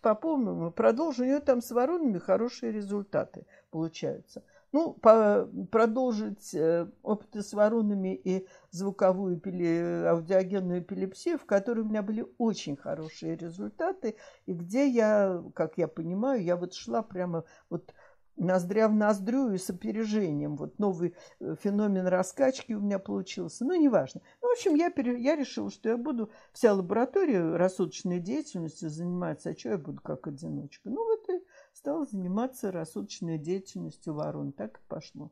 по-полному 0.00 0.70
продолжи, 0.70 1.22
у 1.22 1.26
нее 1.26 1.40
там 1.40 1.60
с 1.60 1.70
воронами 1.70 2.18
хорошие 2.18 2.72
результаты 2.72 3.46
получаются. 3.70 4.42
Ну, 4.72 4.92
по, 4.92 5.48
продолжить 5.70 6.52
э, 6.52 6.88
опыты 7.02 7.42
с 7.42 7.52
воронами 7.52 8.12
и 8.14 8.48
звуковую 8.70 9.38
эпили, 9.38 10.04
аудиогенную 10.04 10.80
эпилепсию, 10.80 11.38
в 11.38 11.44
которой 11.44 11.80
у 11.80 11.88
меня 11.88 12.02
были 12.02 12.26
очень 12.38 12.76
хорошие 12.76 13.36
результаты, 13.36 14.16
и 14.46 14.52
где 14.52 14.88
я, 14.88 15.40
как 15.54 15.78
я 15.78 15.86
понимаю, 15.86 16.42
я 16.42 16.56
вот 16.56 16.74
шла 16.74 17.02
прямо 17.02 17.44
вот 17.70 17.94
ноздря 18.36 18.88
в 18.88 18.94
ноздрю 18.94 19.50
и 19.52 19.58
с 19.58 19.70
опережением. 19.70 20.56
Вот 20.56 20.78
новый 20.78 21.14
э, 21.40 21.56
феномен 21.62 22.06
раскачки 22.06 22.72
у 22.72 22.80
меня 22.80 22.98
получился. 22.98 23.64
Ну, 23.64 23.74
неважно. 23.74 24.20
Ну, 24.42 24.48
в 24.48 24.52
общем, 24.52 24.74
я, 24.74 24.90
пере... 24.90 25.20
я 25.20 25.36
решила, 25.36 25.70
что 25.70 25.88
я 25.88 25.96
буду 25.96 26.30
вся 26.52 26.72
лаборатория 26.72 27.56
рассудочной 27.56 28.20
деятельностью 28.20 28.90
заниматься. 28.90 29.50
А 29.50 29.58
что 29.58 29.70
я 29.70 29.78
буду 29.78 30.00
как 30.00 30.26
одиночка? 30.26 30.90
Ну, 30.90 31.04
вот 31.04 31.28
и 31.30 31.44
стала 31.72 32.04
заниматься 32.06 32.72
рассудочной 32.72 33.38
деятельностью 33.38 34.14
ворон. 34.14 34.52
Так 34.52 34.78
и 34.78 34.80
пошло. 34.88 35.30